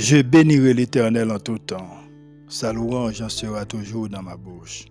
Je 0.00 0.22
bénirai 0.22 0.74
l'Éternel 0.74 1.32
en 1.32 1.40
tout 1.40 1.58
temps. 1.58 1.90
Sa 2.46 2.72
louange 2.72 3.20
en 3.20 3.28
sera 3.28 3.64
toujours 3.64 4.08
dans 4.08 4.22
ma 4.22 4.36
bouche. 4.36 4.84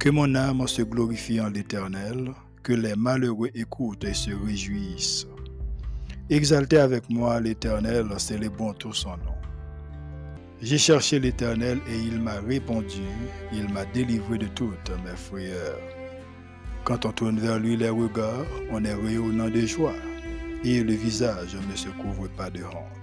Que 0.00 0.10
mon 0.10 0.34
âme 0.34 0.66
se 0.66 0.82
glorifie 0.82 1.40
en 1.40 1.48
l'Éternel, 1.48 2.32
que 2.64 2.72
les 2.72 2.96
malheureux 2.96 3.50
écoutent 3.54 4.02
et 4.02 4.12
se 4.12 4.32
réjouissent. 4.32 5.28
Exaltez 6.28 6.78
avec 6.78 7.08
moi 7.08 7.38
l'Éternel, 7.38 8.06
célébrons 8.18 8.72
tout 8.72 8.92
son 8.92 9.10
nom. 9.10 9.38
J'ai 10.60 10.78
cherché 10.78 11.20
l'Éternel 11.20 11.78
et 11.88 11.96
il 11.96 12.20
m'a 12.20 12.40
répondu, 12.40 13.06
il 13.52 13.72
m'a 13.72 13.84
délivré 13.84 14.38
de 14.38 14.48
toutes 14.48 14.90
mes 15.04 15.16
frayeurs. 15.16 15.78
Quand 16.82 17.06
on 17.06 17.12
tourne 17.12 17.38
vers 17.38 17.60
lui 17.60 17.76
les 17.76 17.90
regards, 17.90 18.46
on 18.72 18.84
est 18.84 18.92
rayonnant 18.92 19.50
de 19.50 19.60
joie, 19.60 19.94
et 20.64 20.82
le 20.82 20.94
visage 20.94 21.56
ne 21.70 21.76
se 21.76 21.90
couvre 21.90 22.26
pas 22.30 22.50
de 22.50 22.64
honte. 22.64 22.99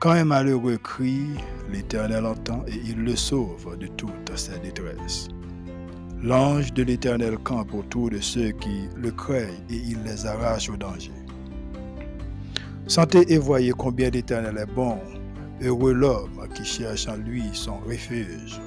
Quand 0.00 0.12
un 0.12 0.24
malheureux 0.24 0.78
crie, 0.78 1.28
l'Éternel 1.70 2.24
entend 2.24 2.64
et 2.66 2.80
il 2.86 3.04
le 3.04 3.14
sauve 3.14 3.76
de 3.78 3.86
toutes 3.86 4.34
ses 4.34 4.58
détresses. 4.60 5.28
L'ange 6.22 6.72
de 6.72 6.84
l'Éternel 6.84 7.36
campe 7.36 7.74
autour 7.74 8.08
de 8.08 8.18
ceux 8.18 8.52
qui 8.52 8.88
le 8.96 9.10
craignent 9.10 9.62
et 9.68 9.76
il 9.76 10.02
les 10.02 10.24
arrache 10.24 10.70
au 10.70 10.76
danger. 10.78 11.12
Sentez 12.86 13.30
et 13.30 13.36
voyez 13.36 13.72
combien 13.72 14.08
l'Éternel 14.08 14.56
est 14.56 14.74
bon 14.74 14.96
Heureux 15.60 15.92
l'homme 15.92 16.48
qui 16.54 16.64
cherche 16.64 17.06
en 17.06 17.16
lui 17.16 17.44
son 17.52 17.76
refuge. 17.80 18.58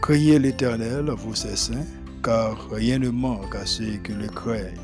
Criez 0.00 0.38
l'Éternel, 0.38 1.10
vous 1.18 1.34
ses 1.34 1.56
saints, 1.56 1.84
car 2.24 2.56
rien 2.70 2.98
ne 2.98 3.10
manque 3.10 3.54
à 3.54 3.66
ceux 3.66 3.98
qui 4.02 4.12
le 4.12 4.28
craignent. 4.28 4.80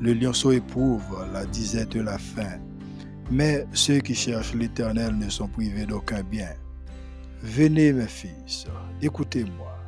Le 0.00 0.12
lionceau 0.12 0.50
éprouve 0.50 1.04
la 1.32 1.46
disette 1.46 1.90
de 1.90 2.00
la 2.00 2.18
faim, 2.18 2.58
mais 3.32 3.66
ceux 3.72 4.00
qui 4.00 4.14
cherchent 4.14 4.54
l'Éternel 4.54 5.16
ne 5.16 5.30
sont 5.30 5.48
privés 5.48 5.86
d'aucun 5.86 6.22
bien. 6.22 6.52
Venez 7.42 7.92
mes 7.92 8.06
fils, 8.06 8.66
écoutez-moi. 9.00 9.78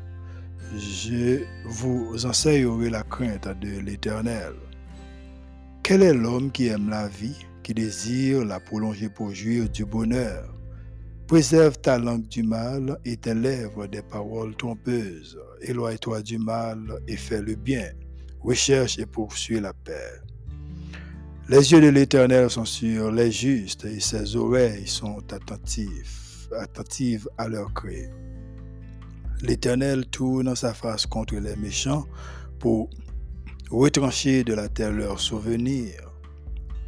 Je 0.77 1.45
vous 1.67 2.25
enseignerai 2.25 2.89
la 2.89 3.03
crainte 3.03 3.47
de 3.61 3.81
l'Éternel. 3.81 4.55
Quel 5.83 6.03
est 6.03 6.15
l'homme 6.15 6.51
qui 6.51 6.69
aime 6.69 6.89
la 6.89 7.07
vie 7.07 7.37
qui 7.63 7.75
désire 7.75 8.45
la 8.45 8.59
prolonger 8.61 9.11
pour 9.11 9.35
jouir 9.35 9.69
du 9.69 9.85
bonheur? 9.85 10.49
Préserve 11.27 11.79
ta 11.79 11.99
langue 11.99 12.27
du 12.29 12.43
mal 12.43 12.99
et 13.05 13.17
tes 13.17 13.35
lèvres 13.35 13.87
des 13.87 14.03
paroles 14.03 14.57
trompeuses. 14.57 15.39
Éloigne-toi 15.61 16.23
du 16.23 16.39
mal 16.39 16.79
et 17.07 17.17
fais 17.17 17.43
le 17.43 17.55
bien. 17.55 17.91
Recherche 18.41 18.99
et 18.99 19.07
poursuis 19.07 19.61
la 19.61 19.73
paix. 19.73 20.21
Les 21.47 21.73
yeux 21.73 21.83
de 21.83 21.89
l'Éternel 21.89 22.49
sont 22.49 22.65
sur 22.65 23.13
les 23.13 23.31
justes 23.31 23.85
et 23.85 24.01
ses 24.01 24.35
oreilles 24.35 24.87
sont 24.87 25.23
attentives, 25.31 26.49
attentives 26.59 27.29
à 27.37 27.49
leur 27.49 27.75
cri. 27.75 28.05
L'Éternel 29.43 30.07
tourne 30.07 30.57
sa 30.57 30.73
face 30.73 31.05
contre 31.05 31.35
les 31.35 31.55
méchants 31.57 32.07
pour 32.59 32.89
retrancher 33.71 34.43
de 34.43 34.55
la 34.55 34.71
terre 34.71 34.93
leurs 34.93 35.21
souvenirs. 35.21 36.11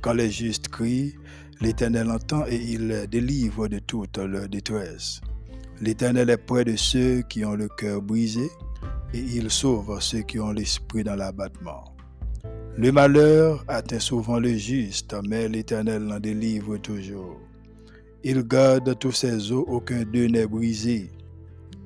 Quand 0.01 0.15
les 0.15 0.31
justes 0.31 0.69
crient, 0.69 1.15
l'Éternel 1.61 2.11
entend 2.11 2.47
et 2.47 2.57
il 2.57 2.89
les 2.89 3.07
délivre 3.07 3.69
de 3.69 3.81
toute 3.81 4.17
leur 4.17 4.49
détresse. 4.49 5.21
L'Éternel 5.83 6.31
est 6.31 6.39
près 6.39 6.65
de 6.65 6.77
ceux 6.77 7.21
qui 7.29 7.45
ont 7.45 7.57
le 7.57 7.69
cœur 7.69 8.01
brisé 8.01 8.49
et 9.13 9.19
il 9.21 9.51
sauve 9.51 10.01
ceux 10.01 10.23
qui 10.23 10.41
ont 10.41 10.53
l'esprit 10.53 11.05
dans 11.05 11.17
l'abattement. 11.17 11.96
Le 12.79 12.93
malheur 12.93 13.65
atteint 13.69 13.99
souvent 13.99 14.39
le 14.39 14.53
juste, 14.55 15.17
mais 15.27 15.49
l'Éternel 15.49 16.03
l'en 16.03 16.21
délivre 16.21 16.77
toujours. 16.77 17.41
Il 18.23 18.43
garde 18.43 18.99
tous 18.99 19.13
ses 19.13 19.51
os, 19.51 19.65
aucun 19.67 20.03
d'eux 20.05 20.27
n'est 20.27 20.47
brisé. 20.47 21.11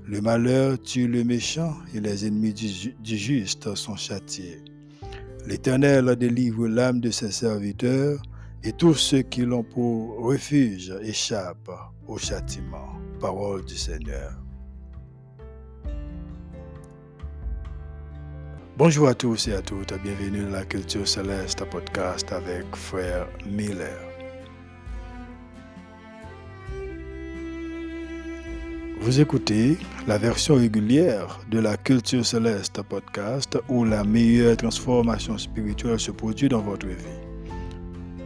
Le 0.05 0.21
malheur 0.21 0.81
tue 0.83 1.07
le 1.07 1.23
méchant 1.23 1.77
et 1.95 2.01
les 2.01 2.27
ennemis 2.27 2.55
du, 2.55 2.93
du 3.01 3.17
juste 3.17 3.73
sont 3.77 3.95
châtiés. 3.95 4.65
L'Éternel 5.47 6.17
délivre 6.17 6.67
l'âme 6.67 7.01
de 7.01 7.13
ses 7.13 7.31
serviteurs, 7.31 8.21
et 8.65 8.73
tous 8.73 8.95
ceux 8.95 9.23
qui 9.23 9.43
l'ont 9.43 9.63
pour 9.63 10.19
refuge 10.19 10.93
échappent 11.03 11.71
au 12.09 12.19
châtiment. 12.19 12.99
Parole 13.21 13.65
du 13.65 13.77
Seigneur. 13.77 14.33
Bonjour 18.83 19.09
à 19.09 19.15
tous 19.15 19.47
et 19.49 19.53
à 19.53 19.61
toutes, 19.61 19.93
bienvenue 20.03 20.43
dans 20.43 20.53
la 20.53 20.65
Culture 20.65 21.07
Céleste 21.07 21.63
podcast 21.67 22.33
avec 22.33 22.65
Frère 22.75 23.29
Miller. 23.45 24.01
Vous 29.03 29.21
écoutez 29.21 29.77
la 30.07 30.17
version 30.17 30.55
régulière 30.55 31.41
de 31.51 31.59
la 31.59 31.77
Culture 31.77 32.25
Céleste 32.25 32.81
podcast 32.81 33.59
où 33.69 33.85
la 33.85 34.03
meilleure 34.03 34.57
transformation 34.57 35.37
spirituelle 35.37 36.01
se 36.01 36.13
produit 36.13 36.49
dans 36.49 36.63
votre 36.63 36.87
vie. 36.87 37.30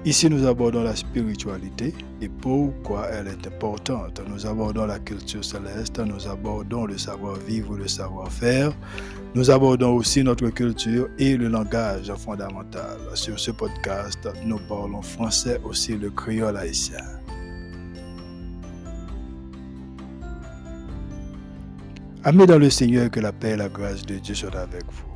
Ici, 0.07 0.29
nous 0.29 0.47
abordons 0.47 0.83
la 0.83 0.95
spiritualité 0.95 1.95
et 2.21 2.29
pourquoi 2.29 3.09
elle 3.09 3.27
est 3.27 3.47
importante. 3.47 4.21
Nous 4.29 4.47
abordons 4.47 4.85
la 4.85 4.99
culture 4.99 5.43
céleste, 5.43 5.99
nous 5.99 6.29
abordons 6.29 6.85
le 6.85 6.99
savoir-vivre, 6.99 7.79
le 7.79 7.89
savoir-faire. 7.89 8.75
Nous 9.35 9.51
abordons 9.51 9.95
aussi 9.95 10.23
notre 10.23 10.51
culture 10.51 11.09
et 11.19 11.39
le 11.39 11.49
langage 11.49 12.13
fondamental. 12.19 12.99
Sur 13.15 13.41
ce 13.41 13.51
podcast, 13.51 14.29
nous 14.45 14.59
parlons 14.69 15.01
français, 15.01 15.59
aussi 15.65 15.97
le 15.97 16.11
créole 16.11 16.59
haïtien. 16.59 16.99
Amis 22.25 22.47
dans 22.47 22.59
le 22.59 22.69
Seigneur, 22.69 23.11
que 23.11 23.21
la 23.21 23.33
paix 23.33 23.53
et 23.53 23.57
la 23.57 23.71
grâce 23.71 24.05
de 24.05 24.17
Dieu 24.17 24.35
soient 24.35 24.55
avec 24.55 24.85
vous. 24.85 25.14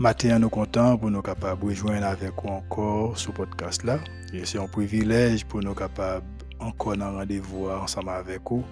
Matin, 0.00 0.38
nous 0.38 0.48
comptons 0.48 0.96
pour 0.96 1.10
nous 1.10 1.20
capables 1.20 1.60
de 1.60 1.66
rejoindre 1.66 2.06
avec 2.06 2.32
vous 2.42 2.48
encore 2.48 3.18
ce 3.18 3.30
podcast-là. 3.32 3.98
Et 4.32 4.46
c'est 4.46 4.58
un 4.58 4.66
privilège 4.66 5.44
pour 5.44 5.60
nous 5.60 5.74
capables 5.74 6.24
encore 6.58 6.94
un 6.94 7.10
rendez-vous 7.10 7.68
ensemble 7.68 8.08
avec 8.08 8.40
vous. 8.48 8.64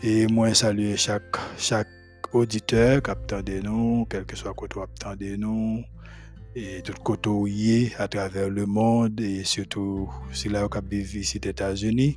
Et 0.00 0.28
moi, 0.28 0.54
saluer 0.54 0.96
chaque, 0.96 1.36
chaque 1.58 1.88
auditeur 2.32 3.02
qui 3.02 3.42
de 3.42 3.62
nous, 3.62 4.06
quel 4.08 4.24
que 4.26 4.36
soit 4.36 4.54
côté 4.54 4.78
de 5.18 5.34
nous, 5.34 5.82
et 6.54 6.82
tout 6.82 6.94
côté 7.02 7.92
à 7.98 8.06
travers 8.06 8.48
le 8.48 8.64
monde, 8.64 9.20
et 9.20 9.42
surtout 9.42 10.08
si 10.32 10.48
là, 10.48 10.68
vous 10.68 10.78
avez 10.78 11.02
visité 11.02 11.48
les 11.48 11.50
États-Unis. 11.50 12.16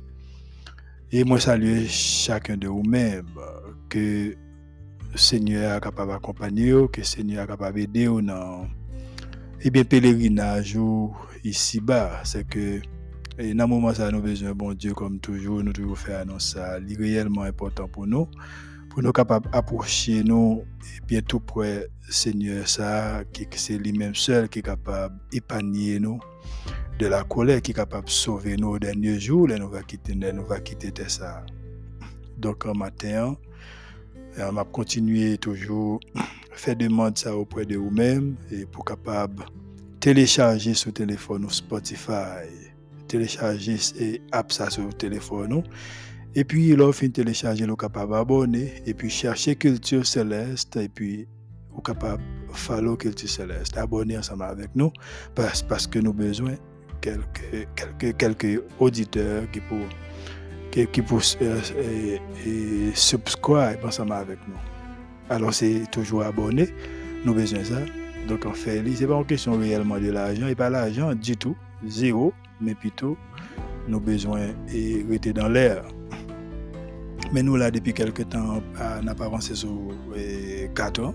Et 1.10 1.24
moi, 1.24 1.40
saluer 1.40 1.88
chacun 1.88 2.56
de 2.56 2.68
vous-même 2.68 3.26
que 3.88 4.36
Seigneur 5.14 5.76
est 5.76 5.80
capable 5.80 6.12
d'accompagner, 6.12 6.72
que 6.92 7.00
le 7.00 7.04
Seigneur 7.04 7.44
est 7.44 7.46
capable 7.46 7.78
d'aider 7.78 8.06
dans 8.06 8.66
et 9.60 9.70
bien 9.70 9.84
pèlerinage 9.84 10.78
ici-bas. 11.44 12.20
C'est 12.24 12.46
que 12.46 12.80
dans 13.38 13.64
un 13.64 13.66
moment, 13.66 13.94
ça 13.94 14.10
nous 14.10 14.20
besoin 14.20 14.52
bon 14.52 14.74
Dieu, 14.74 14.94
comme 14.94 15.18
toujours, 15.18 15.62
nous 15.62 15.72
devons 15.72 15.94
faire 15.94 16.20
annoncer 16.20 16.58
ça. 16.58 16.78
C'est 16.86 16.96
réellement 16.96 17.42
important 17.42 17.88
pour 17.88 18.06
nous, 18.06 18.28
pour 18.90 19.02
nous 19.02 19.12
capables 19.12 19.50
d'approcher 19.50 20.22
nous 20.22 20.62
et 20.82 21.06
bien 21.06 21.20
tout 21.20 21.40
près 21.40 21.88
Seigneur, 22.08 22.68
ça, 22.68 23.22
qui 23.32 23.46
c'est 23.52 23.78
lui-même 23.78 24.14
seul 24.14 24.48
qui 24.48 24.60
est 24.60 24.62
capable 24.62 25.16
d'épargner 25.30 26.00
nous 26.00 26.18
de 26.98 27.06
la 27.06 27.22
colère 27.22 27.62
qui 27.62 27.70
est 27.70 27.74
capable 27.74 28.06
de 28.06 28.10
sauver 28.10 28.56
nous 28.56 28.70
au 28.70 28.78
dernier 28.78 29.20
jour, 29.20 29.50
et 29.50 29.58
nous 29.58 29.68
va 29.68 29.82
quitter, 29.82 30.14
nous 30.14 30.44
va 30.44 30.58
quitter 30.58 30.92
ça. 31.06 31.44
Donc, 32.36 32.66
un 32.66 32.72
matin, 32.72 33.36
on 34.40 34.52
va 34.52 34.64
continuer 34.64 35.38
toujours 35.38 36.00
à 36.16 36.56
faire 36.56 36.76
demande 36.76 37.16
ça 37.18 37.36
auprès 37.36 37.64
de 37.64 37.76
vous-même 37.76 38.36
et 38.50 38.66
pour 38.66 38.84
capable 38.84 39.44
télécharger 40.00 40.74
sur 40.74 40.92
téléphone 40.92 41.44
ou 41.44 41.50
Spotify, 41.50 42.46
télécharger 43.06 43.76
et 43.98 44.22
app 44.32 44.52
ça 44.52 44.70
sur 44.70 44.88
téléphone 44.96 45.62
et 46.34 46.44
puis 46.44 46.76
là 46.76 46.92
fin 46.92 47.08
télécharger 47.08 47.66
le 47.66 47.74
capable 47.74 48.14
abonner 48.14 48.72
et 48.86 48.94
puis 48.94 49.10
chercher 49.10 49.56
culture 49.56 50.06
céleste. 50.06 50.76
Et 50.76 50.88
puis 50.88 51.26
vous 51.72 51.80
capable 51.80 52.22
follow 52.52 52.96
culture 52.96 53.28
céleste. 53.28 53.76
Abonner 53.76 54.18
ensemble 54.18 54.44
avec 54.44 54.70
nous. 54.74 54.92
Parce, 55.34 55.62
parce 55.62 55.86
que 55.86 55.98
nous 55.98 56.10
avons 56.10 56.18
besoin 56.18 56.54
quelques, 57.00 57.66
quelques, 57.74 58.16
quelques 58.16 58.62
auditeurs 58.78 59.50
qui 59.50 59.60
pour 59.60 59.78
qui, 60.70 60.86
qui 60.86 61.02
pour 61.02 61.20
euh, 61.42 61.60
et, 62.46 62.90
subscribe 62.94 63.84
ensemble 63.84 64.12
avec 64.12 64.38
nous. 64.48 64.54
Alors 65.30 65.52
c'est 65.52 65.82
toujours 65.90 66.22
abonné, 66.22 66.68
nous 67.24 67.34
besoin 67.34 67.60
de 67.60 67.64
ça. 67.64 67.80
Donc 68.28 68.46
en 68.46 68.52
fait, 68.52 68.78
ce 68.78 69.00
n'est 69.00 69.06
pas 69.06 69.16
une 69.16 69.26
question 69.26 69.58
réellement 69.58 69.98
de 69.98 70.10
l'argent, 70.10 70.48
et 70.48 70.54
pas 70.54 70.70
l'argent 70.70 71.14
du 71.14 71.36
tout, 71.36 71.56
zéro, 71.86 72.32
mais 72.60 72.74
plutôt 72.74 73.16
nous 73.88 74.00
besoin 74.00 74.40
et 74.72 75.04
rester 75.08 75.32
dans 75.32 75.48
l'air. 75.48 75.82
Mais 77.32 77.42
nous 77.42 77.56
là 77.56 77.70
depuis 77.70 77.92
quelques 77.92 78.28
temps, 78.28 78.62
on 79.02 79.14
pas 79.14 79.24
avancé 79.24 79.54
sur 79.54 79.70
4 80.74 81.02
ans. 81.02 81.14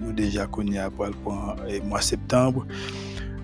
Nous 0.00 0.12
déjà 0.12 0.46
connus 0.46 0.78
après 0.78 1.10
le 1.10 1.80
mois 1.84 2.00
septembre. 2.00 2.66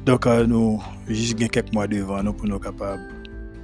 Donc, 0.04 0.24
nous, 0.26 0.80
juste 1.08 1.36
quelques 1.36 1.72
mois 1.72 1.86
devant 1.86 2.22
nous 2.22 2.32
pour 2.32 2.46
nous 2.48 2.58
capables 2.58 3.15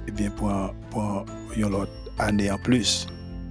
ebyen 0.09 0.31
pou 0.37 1.25
yon 1.57 1.73
lot 1.73 2.13
ane 2.23 2.49
an 2.51 2.61
plus. 2.65 3.03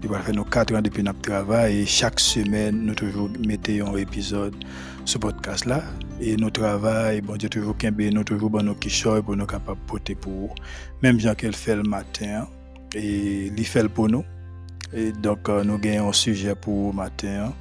Di 0.02 0.10
wale 0.10 0.24
fè 0.26 0.34
nou 0.34 0.48
4 0.50 0.74
an 0.78 0.82
depi 0.82 1.04
nap 1.06 1.20
travay, 1.22 1.82
e 1.82 1.86
chak 1.86 2.18
semen 2.22 2.80
nou 2.88 2.98
toujou 2.98 3.30
mette 3.46 3.76
yon 3.76 3.94
epizod 4.00 4.56
sou 5.04 5.22
podcast 5.22 5.68
la. 5.70 5.78
E 6.18 6.34
nou 6.38 6.50
travay, 6.54 7.20
bon 7.22 7.38
di 7.38 7.50
toujou 7.50 7.76
kenbe, 7.78 8.08
nou 8.14 8.26
toujou 8.26 8.50
ban 8.50 8.66
nou 8.66 8.78
kishoy 8.82 9.22
pou 9.22 9.38
nou 9.38 9.46
kapap 9.50 9.78
pote 9.90 10.16
pou 10.22 10.48
ou. 10.48 10.62
Mem 11.04 11.20
jan 11.22 11.38
ke 11.38 11.50
l 11.50 11.54
fè 11.54 11.78
l 11.78 11.86
maten, 11.86 12.48
e 12.98 13.52
li 13.54 13.66
fè 13.66 13.86
l 13.86 13.92
pou 13.94 14.10
nou. 14.10 14.26
E 14.92 15.12
donk 15.24 15.48
nou 15.64 15.78
gen 15.80 16.00
yon 16.00 16.16
suje 16.16 16.52
pou 16.64 16.90
maten, 16.96 17.54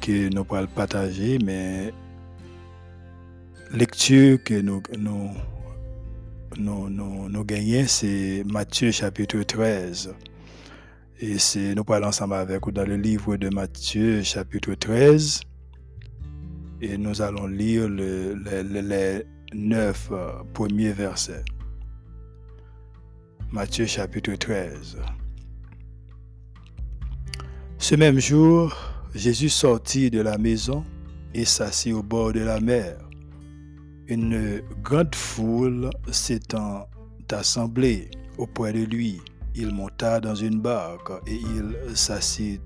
ki 0.00 0.30
nou 0.32 0.48
pral 0.48 0.66
pataje, 0.72 1.36
men 1.44 1.92
lektur 6.54 6.88
ke 6.88 7.30
nou 7.32 7.44
genyen, 7.48 7.88
se 7.88 8.44
Matye 8.46 8.92
chapitre 8.92 9.42
13. 9.42 10.14
Et 11.20 11.38
c'est, 11.38 11.74
nous 11.74 11.84
parlons 11.84 12.08
ensemble 12.08 12.34
avec 12.34 12.64
vous 12.64 12.72
dans 12.72 12.86
le 12.86 12.96
livre 12.96 13.36
de 13.36 13.48
Matthieu, 13.48 14.22
chapitre 14.22 14.74
13. 14.74 15.40
Et 16.80 16.98
nous 16.98 17.22
allons 17.22 17.46
lire 17.46 17.88
les 17.88 19.22
neuf 19.54 20.08
euh, 20.10 20.42
premiers 20.52 20.92
versets. 20.92 21.44
Matthieu, 23.52 23.86
chapitre 23.86 24.34
13. 24.34 24.98
Ce 27.78 27.94
même 27.94 28.18
jour, 28.18 28.76
Jésus 29.14 29.48
sortit 29.48 30.10
de 30.10 30.20
la 30.20 30.36
maison 30.36 30.84
et 31.32 31.44
s'assit 31.44 31.94
au 31.94 32.02
bord 32.02 32.32
de 32.32 32.40
la 32.40 32.60
mer. 32.60 33.03
Une 34.06 34.62
grande 34.82 35.14
foule 35.14 35.90
s'étant 36.10 36.86
assemblée 37.30 38.10
auprès 38.38 38.72
de 38.72 38.84
lui 38.84 39.20
il 39.56 39.72
monta 39.72 40.20
dans 40.20 40.34
une 40.34 40.60
barque 40.60 41.12
et 41.26 41.36
il 41.36 41.96
s'assit. 41.96 42.60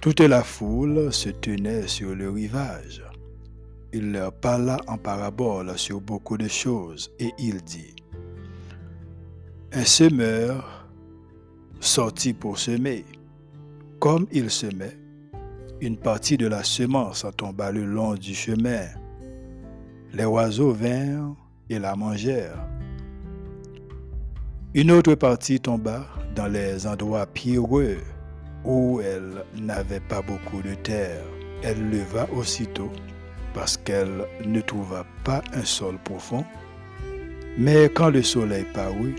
Toute 0.00 0.20
la 0.20 0.42
foule 0.42 1.12
se 1.12 1.28
tenait 1.28 1.86
sur 1.86 2.14
le 2.14 2.30
rivage. 2.30 3.04
Il 3.92 4.12
leur 4.12 4.32
parla 4.32 4.78
en 4.86 4.98
parabole 4.98 5.78
sur 5.78 6.00
beaucoup 6.00 6.36
de 6.36 6.48
choses 6.48 7.10
et 7.18 7.32
il 7.38 7.62
dit, 7.62 7.94
Un 9.72 9.84
semeur 9.84 10.88
sortit 11.80 12.32
pour 12.32 12.58
semer. 12.58 13.04
Comme 14.00 14.26
il 14.32 14.50
semait, 14.50 14.98
une 15.80 15.96
partie 15.96 16.36
de 16.36 16.46
la 16.48 16.64
semence 16.64 17.24
tomba 17.36 17.70
le 17.70 17.84
long 17.84 18.14
du 18.14 18.34
chemin. 18.34 18.86
Les 20.12 20.24
oiseaux 20.24 20.72
vinrent 20.72 21.36
et 21.68 21.78
la 21.78 21.94
mangèrent. 21.94 22.66
Une 24.74 24.90
autre 24.90 25.14
partie 25.14 25.60
tomba 25.60 26.06
dans 26.34 26.46
les 26.46 26.86
endroits 26.86 27.26
pierreux 27.26 27.98
où 28.64 29.00
elle 29.00 29.44
n'avait 29.60 30.00
pas 30.00 30.22
beaucoup 30.22 30.62
de 30.62 30.74
terre. 30.74 31.24
Elle 31.62 31.90
leva 31.90 32.26
aussitôt 32.36 32.90
parce 33.54 33.76
qu'elle 33.76 34.24
ne 34.44 34.60
trouva 34.60 35.04
pas 35.24 35.42
un 35.52 35.64
sol 35.64 35.98
profond. 36.04 36.44
Mais 37.58 37.88
quand 37.88 38.10
le 38.10 38.22
soleil 38.22 38.64
parut, 38.72 39.16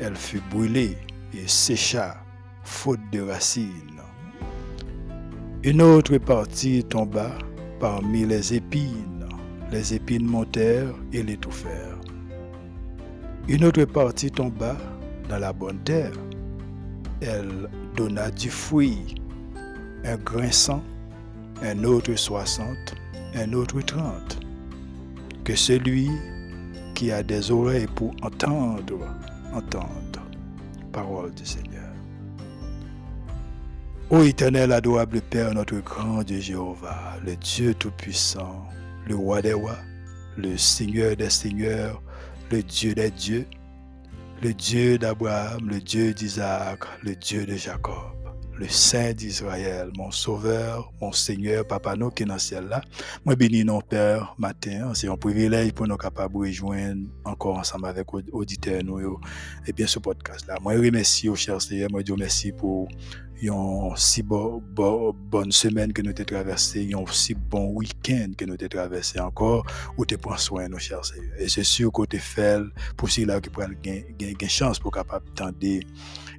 elle 0.00 0.16
fut 0.16 0.42
brûlée 0.50 0.96
et 1.34 1.46
sécha, 1.46 2.16
faute 2.62 3.00
de 3.12 3.20
racines. 3.20 4.00
Une 5.62 5.82
autre 5.82 6.18
partie 6.18 6.84
tomba 6.84 7.30
parmi 7.78 8.26
les 8.26 8.54
épines. 8.54 9.09
Les 9.72 9.94
épines 9.94 10.26
montèrent 10.26 10.94
et 11.12 11.22
l'étouffèrent. 11.22 12.00
Une 13.48 13.64
autre 13.64 13.84
partie 13.84 14.30
tomba 14.30 14.76
dans 15.28 15.38
la 15.38 15.52
bonne 15.52 15.78
terre. 15.80 16.12
Elle 17.20 17.68
donna 17.96 18.30
du 18.30 18.50
fruit, 18.50 19.14
un 20.04 20.16
grain 20.16 20.50
cent, 20.50 20.82
un 21.62 21.84
autre 21.84 22.14
soixante, 22.16 22.94
un 23.34 23.52
autre 23.52 23.80
trente. 23.82 24.40
Que 25.44 25.54
celui 25.54 26.10
qui 26.94 27.12
a 27.12 27.22
des 27.22 27.50
oreilles 27.50 27.88
pour 27.94 28.14
entendre, 28.22 29.06
entende. 29.54 30.18
Parole 30.92 31.32
du 31.32 31.46
Seigneur. 31.46 31.90
Ô 34.10 34.22
éternel, 34.22 34.72
adorable 34.72 35.20
Père, 35.20 35.54
notre 35.54 35.78
grand 35.78 36.24
Dieu 36.24 36.40
Jéhovah, 36.40 37.16
le 37.24 37.36
Dieu 37.36 37.74
Tout-Puissant, 37.74 38.66
le 39.06 39.14
roi 39.14 39.42
des 39.42 39.52
rois, 39.52 39.78
le 40.36 40.56
Seigneur 40.56 41.16
des 41.16 41.30
seigneurs, 41.30 42.02
le 42.50 42.62
Dieu 42.62 42.94
des 42.94 43.10
dieux, 43.10 43.46
le 44.42 44.54
Dieu 44.54 44.98
d'Abraham, 44.98 45.68
le 45.68 45.80
Dieu 45.80 46.14
d'Isaac, 46.14 46.80
le 47.02 47.14
Dieu 47.14 47.44
de 47.44 47.56
Jacob, 47.56 47.94
le 48.58 48.68
Saint 48.68 49.12
d'Israël, 49.12 49.90
mon 49.96 50.10
Sauveur, 50.10 50.92
mon 51.00 51.12
Seigneur, 51.12 51.66
Papa 51.66 51.96
nous 51.96 52.10
qui 52.10 52.22
est 52.22 52.26
dans 52.26 52.34
le 52.34 52.40
ciel 52.40 52.64
là. 52.68 52.80
Moi 53.24 53.36
bénis 53.36 53.64
nos 53.64 53.80
Père 53.80 54.34
matin, 54.38 54.92
c'est 54.94 55.08
un 55.08 55.16
privilège 55.16 55.72
pour 55.72 55.86
nous 55.86 55.96
capables 55.96 56.34
de 56.34 56.40
rejoindre 56.40 57.02
encore 57.24 57.58
ensemble 57.58 57.86
avec 57.86 58.06
auditeurs 58.32 58.82
nous 58.84 59.18
et 59.66 59.72
bien 59.72 59.86
ce 59.86 59.98
podcast 59.98 60.46
là. 60.46 60.56
Moi 60.62 60.74
remercie 60.74 61.28
au 61.28 61.36
cher 61.36 61.60
Seigneur, 61.60 61.90
moi 61.90 62.02
dis 62.02 62.12
merci 62.18 62.52
pour 62.52 62.88
une 63.42 63.96
si 63.96 64.22
bonne 64.22 65.52
semaine 65.52 65.92
que 65.92 66.02
nous 66.02 66.10
avons 66.10 66.24
traversé, 66.24 66.90
un 66.94 67.04
si 67.10 67.34
bon 67.34 67.72
week-end 67.72 68.32
que 68.36 68.44
nous 68.44 68.54
avons 68.54 68.68
traversé 68.68 69.20
encore, 69.20 69.66
où 69.96 70.04
tu 70.04 70.18
prends 70.18 70.36
soin 70.36 70.68
nos 70.68 70.78
chers 70.78 71.04
Seigneur. 71.04 71.32
Et 71.38 71.48
c'est 71.48 71.64
sûr 71.64 71.92
que 71.92 72.04
tu 72.06 72.18
fais 72.18 72.58
pour 72.96 73.08
ceux 73.08 73.26
là 73.26 73.40
qui 73.40 73.50
prennent 73.50 73.76
une 73.84 74.48
chance 74.48 74.78
pour 74.78 74.92
capable 74.92 75.26
d'entendre 75.34 75.56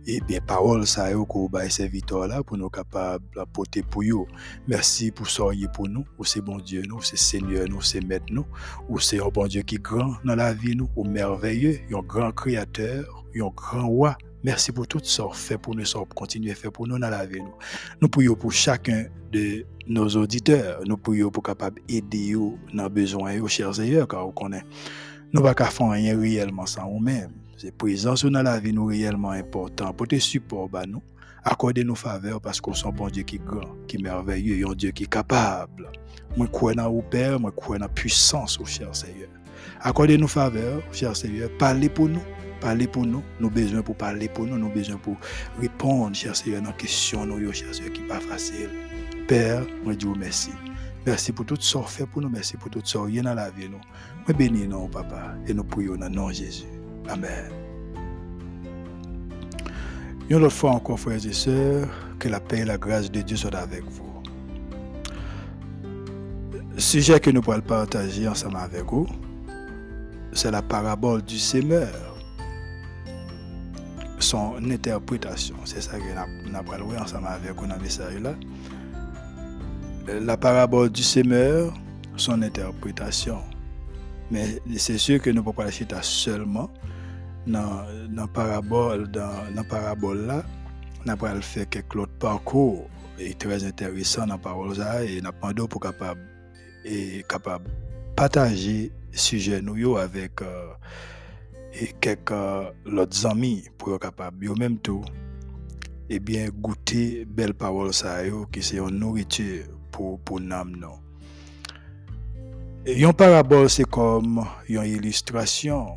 et 0.07 0.19
bien 0.21 0.42
parole 0.42 0.88
ça 0.88 1.12
yo 1.12 1.25
ko 1.25 1.48
ba 1.48 1.69
serviteur 1.69 2.27
là 2.27 2.42
pour 2.44 2.57
nous 2.57 2.69
capable 2.69 3.24
porter 3.53 3.83
pour 3.83 4.03
vous. 4.03 4.27
Merci 4.68 5.12
pour 5.12 5.27
soyez 5.27 5.68
pour 5.74 5.88
nous, 5.88 6.06
ou 6.18 6.25
c'est 6.25 6.42
bon 6.42 6.57
Dieu 6.57 6.83
nous, 6.88 7.01
c'est 7.01 7.18
Seigneur 7.18 7.68
nous, 7.69 7.81
c'est 7.81 8.01
maître 8.01 8.25
nous, 8.31 8.45
ou 8.89 9.00
c'est 9.00 9.22
un 9.22 9.27
bon 9.27 9.48
Dieu 9.48 9.62
qui 9.62 9.75
grand 9.75 10.15
dans 10.24 10.36
la 10.36 10.53
vie 10.53 10.75
nous, 10.75 10.89
ou 10.96 11.03
merveilleux, 11.03 11.79
un 11.93 12.01
grand 12.01 12.31
créateur, 12.31 13.25
un 13.36 13.50
grand 13.55 13.88
roi 13.88 14.17
Merci 14.43 14.71
pour 14.71 14.88
tout 14.88 15.00
ce 15.03 15.21
fait 15.33 15.57
pour 15.60 15.75
nous, 15.75 15.83
continuer 16.15 16.51
à 16.51 16.55
faire 16.55 16.71
pour 16.71 16.88
nous 16.88 16.98
dans 16.98 17.10
la 17.10 17.25
vie. 17.27 17.41
Nous, 17.41 17.53
nous 18.01 18.10
prions 18.10 18.33
pour 18.33 18.51
chacun 18.51 19.05
de 19.31 19.65
nos 19.88 20.07
auditeurs. 20.10 20.81
Nous 20.88 20.98
prions 20.98 21.29
pour 21.29 21.43
capable 21.43 21.79
aider 21.88 22.33
dans 22.33 22.57
nos 22.74 22.89
besoins, 22.89 23.48
chers 23.48 23.79
ailleurs, 23.79 24.07
car 24.07 24.25
nous 24.25 24.50
ne 24.50 25.39
pouvons 25.39 25.53
faire 25.53 25.89
rien 25.91 26.19
réellement 26.19 26.65
sans 26.65 26.91
nous-mêmes. 26.91 27.31
C'est 27.55 27.71
présence 27.71 28.25
dans 28.25 28.41
la 28.41 28.60
vie 28.60 28.74
nous 28.74 28.86
réellement 28.86 29.29
important. 29.29 29.93
Pour 29.93 30.07
te 30.07 30.17
support, 30.17 30.67
bah, 30.67 30.86
nous, 30.88 31.03
accorder 31.43 31.83
nos 31.83 31.93
faveurs 31.93 32.41
parce 32.41 32.60
qu'on 32.60 32.74
sent 32.74 32.91
bon 32.91 33.10
Dieu 33.10 33.21
qui 33.21 33.36
est 33.36 33.45
grand, 33.45 33.75
qui 33.88 33.98
est 33.98 34.01
merveilleux, 34.01 34.67
un 34.67 34.74
Dieu 34.74 34.89
qui 34.89 35.03
est 35.03 35.10
capable. 35.10 35.91
Moi, 36.36 36.48
crois 36.48 36.74
dans 36.74 37.00
Père, 37.03 37.39
moi, 37.39 37.51
crois 37.51 37.77
dans 37.77 37.86
la 37.86 37.89
puissance, 37.89 38.60
au 38.60 38.65
cher 38.65 38.95
Seigneur. 38.95 39.29
Accordez 39.81 40.17
nos 40.17 40.27
faveurs, 40.27 40.81
cher 40.91 41.15
Seigneur. 41.15 41.51
Parlez 41.60 41.89
pour 41.89 42.10
nous 42.10 42.24
parler 42.62 42.88
pour 42.88 43.06
nous, 43.06 43.24
nous 43.39 43.50
besoin 43.50 43.82
pour 43.82 43.96
parler 43.96 44.30
pour 44.30 44.46
nous, 44.46 44.58
nous 44.58 44.70
besoin 44.70 44.96
pour 44.96 45.18
répondre, 45.60 46.15
cher 46.15 46.34
Seigneur, 46.36 46.62
nos 46.62 46.72
questions, 46.72 47.25
nous, 47.25 47.51
cher 47.51 47.74
Seigneur, 47.74 47.91
qui 47.91 48.01
pas 48.01 48.22
facile. 48.22 48.70
Père, 49.27 49.65
moi, 49.84 49.94
vous 50.01 50.13
remercie. 50.13 50.51
Merci 51.06 51.32
pour 51.32 51.46
tout 51.46 51.58
ce 51.60 51.77
que 51.77 51.84
fait 51.84 52.06
pour 52.06 52.22
nous, 52.22 52.30
merci 52.30 52.56
pour 52.56 52.70
tout 52.70 52.80
ce 52.84 52.98
que 52.98 53.22
dans 53.22 53.34
la 53.34 53.50
vie, 53.50 53.68
nous. 53.68 53.82
Moi, 54.27 54.38
bénis 54.38 54.68
nous, 54.68 54.88
papa, 54.88 55.34
et 55.48 55.53
nous 55.53 55.63
prions 55.63 55.98
dans 55.98 56.08
le 56.08 56.15
nom 56.15 56.27
de 56.30 56.34
Jésus. 56.34 56.65
Amen. 57.10 57.51
Une 60.30 60.38
autre 60.38 60.56
fois 60.56 60.72
encore, 60.72 61.00
frères 61.00 61.25
et 61.25 61.34
sœurs, 61.34 61.89
que 62.20 62.30
la 62.30 62.39
paix 62.39 62.60
et 62.60 62.65
la 62.65 62.77
grâce 62.77 63.12
de 63.12 63.22
Dieu 63.22 63.36
soient 63.36 63.56
avec 63.56 63.84
vous. 63.84 64.22
Le 66.74 66.80
sujet 66.80 67.20
que 67.20 67.32
nous 67.32 67.41
pourrons 67.41 67.60
partager 67.60 68.27
ensemble 68.27 68.58
avec 68.58 68.86
vous, 68.86 69.08
c'est 70.32 70.51
la 70.51 70.62
parabole 70.62 71.22
du 71.24 71.38
semeur 71.38 72.11
son 74.21 74.57
interprétation. 74.69 75.55
C'est 75.65 75.81
ça 75.81 75.97
que 75.97 76.49
nous 76.49 76.55
avons 76.55 76.97
ensemble 76.97 77.27
avec 77.27 77.53
vous 77.55 77.67
dans 77.67 77.77
message 77.77 78.19
là. 78.19 78.35
La 80.07 80.37
parabole 80.37 80.89
du 80.89 81.03
semeur, 81.03 81.73
son 82.15 82.41
interprétation. 82.41 83.39
Mais 84.29 84.59
c'est 84.77 84.97
sûr 84.97 85.21
que 85.21 85.29
nous 85.29 85.37
ne 85.37 85.41
pouvons 85.41 85.53
pas 85.53 85.65
la 85.65 86.01
seulement 86.01 86.69
dans 87.45 87.83
la 88.13 88.27
parabole, 88.27 89.09
dans 89.09 89.43
la 89.53 89.63
parabole 89.63 90.25
là. 90.25 90.43
Nous 91.05 91.11
avons 91.11 91.41
fait 91.41 91.67
quelques 91.67 91.95
autres 91.95 92.17
parcours 92.19 92.87
et 93.19 93.33
très 93.33 93.63
intéressant 93.63 94.21
dans 94.21 94.35
la 94.35 94.37
parole 94.37 94.77
là 94.77 95.03
et 95.03 95.21
nous 95.21 95.29
avons 95.41 95.67
pour 95.67 95.81
capable 95.81 96.21
et 96.85 97.23
capable 97.27 97.69
partager 98.15 98.91
sujet 99.11 99.61
nous 99.61 99.97
avec 99.97 100.41
euh, 100.41 100.67
et 101.73 101.93
quelques 101.99 102.31
autres 102.31 103.25
amis 103.25 103.63
pour 103.77 103.95
être 103.95 104.01
capable 104.01 104.47
eux 104.47 104.55
même 104.55 104.77
tout 104.77 105.03
et 106.09 106.19
bien 106.19 106.49
goûter 106.49 107.25
belle 107.25 107.53
parole 107.53 107.93
ça 107.93 108.19
qui 108.51 108.61
c'est 108.61 108.77
une 108.77 108.99
nourriture 108.99 109.65
pour 109.91 110.19
pour 110.19 110.39
l'âme 110.39 110.75
non 110.77 110.99
une 112.85 113.13
parabole 113.13 113.69
c'est 113.69 113.85
comme 113.85 114.45
une 114.67 114.83
illustration 114.83 115.93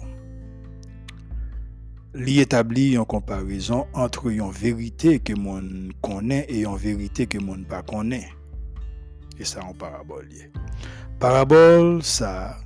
li 2.14 2.40
établit 2.40 2.94
une 2.94 3.04
comparaison 3.04 3.86
entre 3.92 4.28
une 4.28 4.50
vérité 4.50 5.18
que 5.18 5.32
mon 5.32 5.88
connaît 6.00 6.46
et 6.48 6.64
une 6.64 6.76
vérité 6.76 7.26
que 7.26 7.38
mon 7.38 7.62
pas 7.64 7.82
connaît. 7.82 8.28
Et 9.38 9.44
ça 9.44 9.64
en 9.64 9.74
parabole. 9.74 10.28
Parabole, 11.18 12.02
ça, 12.02 12.56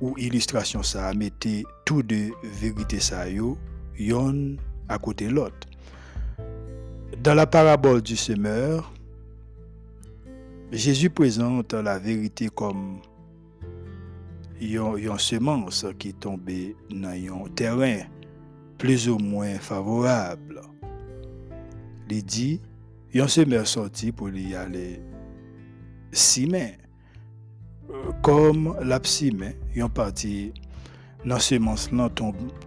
ou 0.00 0.16
illustration 0.18 0.82
ça, 0.82 1.12
mettait 1.14 1.64
tout 1.84 2.02
de 2.02 2.30
vérité 2.42 3.00
ça 3.00 3.28
yo, 3.28 3.58
yon 3.98 4.56
à 4.88 4.98
côté 4.98 5.28
l'autre. 5.28 5.68
Dans 7.22 7.34
la 7.34 7.46
parabole 7.46 8.02
du 8.02 8.16
semeur, 8.16 8.92
Jésus 10.72 11.10
présente 11.10 11.72
la 11.72 11.98
vérité 11.98 12.48
comme 12.48 13.00
une 14.60 15.18
semence 15.18 15.86
qui 15.98 16.14
tombait 16.14 16.74
dans 16.90 17.08
un 17.08 17.48
terrain 17.54 17.98
plus 18.78 19.08
ou 19.08 19.18
moins 19.18 19.54
favorable. 19.54 20.60
Il 22.10 22.24
dit, 22.24 22.60
un 23.14 23.28
semeur 23.28 23.66
sorti 23.66 24.12
pour 24.12 24.30
y 24.30 24.54
aller 24.54 25.00
simer. 26.12 26.78
Comme 28.22 28.76
la 28.82 28.98
simer, 29.02 29.56
yon 29.74 29.88
parti 29.88 30.52
dans 31.24 31.38
semence 31.38 31.92
là 31.92 32.08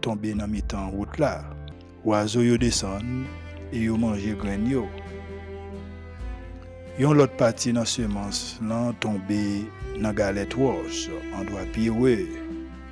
tombé 0.01 0.33
dans 0.33 0.47
mi-temps 0.47 0.89
route 0.89 1.17
là. 1.17 1.43
Oiseau 2.05 2.41
yo 2.41 2.57
descend 2.57 3.25
et 3.73 3.79
yo 3.79 3.97
manger 3.97 4.35
grain 4.35 4.65
yo. 4.65 4.85
Yon 6.99 7.13
l'autre 7.13 7.35
partie 7.37 7.73
dans 7.73 7.85
semence 7.85 8.59
là 8.61 8.93
tombé 8.99 9.65
dans 9.99 10.13
galette 10.13 10.53
roche, 10.53 11.09
en 11.35 11.43
droit 11.43 11.65
pire 11.73 11.95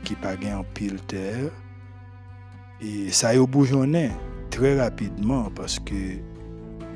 qui 0.03 0.15
pas 0.15 0.33
en 0.55 0.63
pile 0.73 1.01
terre 1.01 1.51
et 2.81 3.11
ça 3.11 3.35
yo 3.35 3.47
bougeonné 3.47 4.11
très 4.49 4.79
rapidement 4.79 5.51
parce 5.55 5.79
que 5.79 6.17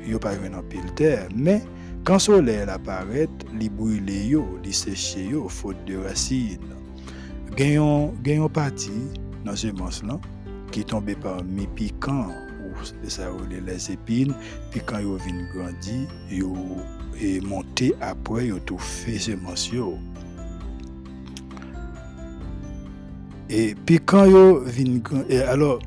yo 0.06 0.18
pas 0.18 0.34
en 0.34 0.62
pile 0.62 0.92
terre 0.94 1.28
mais 1.34 1.62
quand 1.62 1.79
le 2.06 2.18
soleil 2.18 2.60
apparaît, 2.68 3.28
il 3.60 3.70
brûle 3.70 4.10
yo, 4.10 4.58
il 4.64 4.74
sèche 4.74 5.16
yo 5.16 5.48
faute 5.48 5.84
de 5.86 5.96
racines. 5.96 6.58
Gayon 7.56 8.14
gayon 8.22 8.48
parti 8.48 8.92
dans 9.44 9.56
semence 9.56 10.02
là 10.04 10.18
qui 10.70 10.84
tombé 10.84 11.14
parmi 11.14 11.66
piquant 11.66 12.28
ou 12.62 13.08
ça 13.08 13.28
les 13.50 13.90
épines 13.90 14.34
puis 14.70 14.80
quand 14.84 15.00
yo 15.00 15.16
vinn 15.16 15.48
grandi 15.52 16.06
yo 16.30 16.54
et 17.20 17.40
monté 17.40 17.92
après 18.00 18.46
yo 18.46 18.58
tout 18.60 18.78
fait 18.78 19.18
semence 19.18 19.70
yo. 19.70 19.98
Puis 23.48 23.98
quand 24.06 24.26
yo 24.26 24.60
vinn 24.60 25.02
et 25.28 25.42
alors 25.42 25.80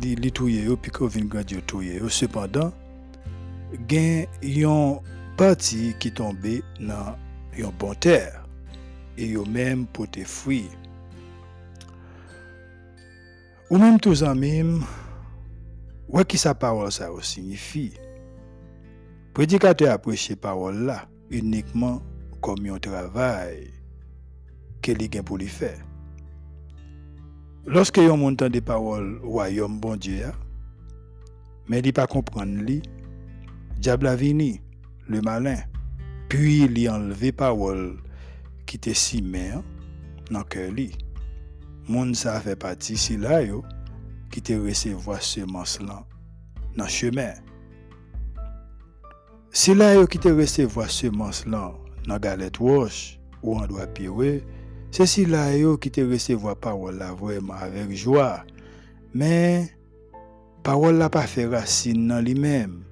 li, 0.00 0.16
li 0.16 0.32
touye 0.32 0.64
yo 0.64 0.76
puis 0.76 0.90
quand 0.90 1.06
vinn 1.06 1.26
grandi 1.26 1.54
yo 1.54 1.60
touye 1.66 1.98
yo 2.00 2.08
cependant 2.08 2.72
gen 3.86 4.26
yon 4.42 5.00
parti 5.36 5.94
qui 5.98 6.12
tombé 6.12 6.62
dans 6.80 7.16
yon 7.56 7.72
bon 7.78 7.94
terre 7.94 8.44
et 9.16 9.26
yo 9.26 9.44
même 9.44 9.86
pote 9.86 10.22
fruit 10.24 10.68
ou 13.70 13.78
même 13.78 13.98
tous 14.00 14.22
en 14.22 14.34
même 14.34 14.82
ouais 16.08 16.24
qui 16.24 16.38
sa 16.38 16.54
parole 16.54 16.92
ça 16.92 17.08
signifie 17.20 17.92
prédicateur 19.34 19.92
a 19.92 19.98
prêché 19.98 20.36
parole 20.36 20.84
là 20.84 21.08
uniquement 21.30 22.02
comme 22.40 22.66
un 22.66 22.78
travail 22.78 23.70
que 24.82 24.92
li 24.92 25.08
gen 25.10 25.22
pour 25.22 25.38
lui 25.38 25.46
faire. 25.46 25.78
Lorsque 27.64 27.98
yon 27.98 28.16
montant 28.16 28.50
des 28.50 28.60
paroles 28.60 29.20
royaume 29.22 29.78
bon 29.78 29.96
Dieu 29.96 30.32
mais 31.68 31.80
il 31.80 31.92
pas 31.92 32.06
comprendre 32.06 32.62
li 32.62 32.82
diable 33.78 34.08
a 34.08 34.16
vini 34.16 34.60
le 35.08 35.20
malin. 35.20 35.58
Puis 36.28 36.62
il 36.62 36.88
a 36.88 36.94
enlevé 36.94 37.32
parole 37.32 37.98
qui 38.66 38.76
était 38.76 38.94
si 38.94 39.22
mère 39.22 39.62
dans 40.30 40.42
cœur 40.42 40.70
li 40.72 40.92
moun 41.88 42.14
ça 42.14 42.40
fait 42.40 42.56
partie 42.56 42.96
si 42.96 43.16
là 43.16 43.42
yo 43.42 43.64
qui 44.30 44.40
te 44.40 44.52
recevoir 44.52 45.22
semence 45.22 45.80
là 45.80 46.06
dans 46.76 46.86
chemin. 46.86 47.34
Si 49.50 49.74
là 49.74 49.94
yo 49.94 50.06
qui 50.06 50.18
te 50.18 50.28
recevoir 50.28 50.90
semence 50.90 51.44
là 51.46 51.72
dans 52.06 52.18
galette 52.18 52.56
roche 52.56 53.18
ou 53.42 53.58
en 53.58 53.66
doit 53.66 53.86
pirouer 53.86 54.42
c'est 54.90 55.06
si 55.06 55.26
là 55.26 55.54
yo 55.56 55.76
qui 55.76 55.90
te 55.90 56.00
recevoir 56.00 56.56
parole 56.56 56.96
là 56.96 57.12
vraiment 57.12 57.54
avec 57.54 57.94
joie. 57.94 58.44
Mais 59.12 59.68
parole 60.62 60.96
là 60.96 61.10
pas 61.10 61.26
fait 61.26 61.46
racine 61.46 62.08
dans 62.08 62.24
lui-même 62.24 62.84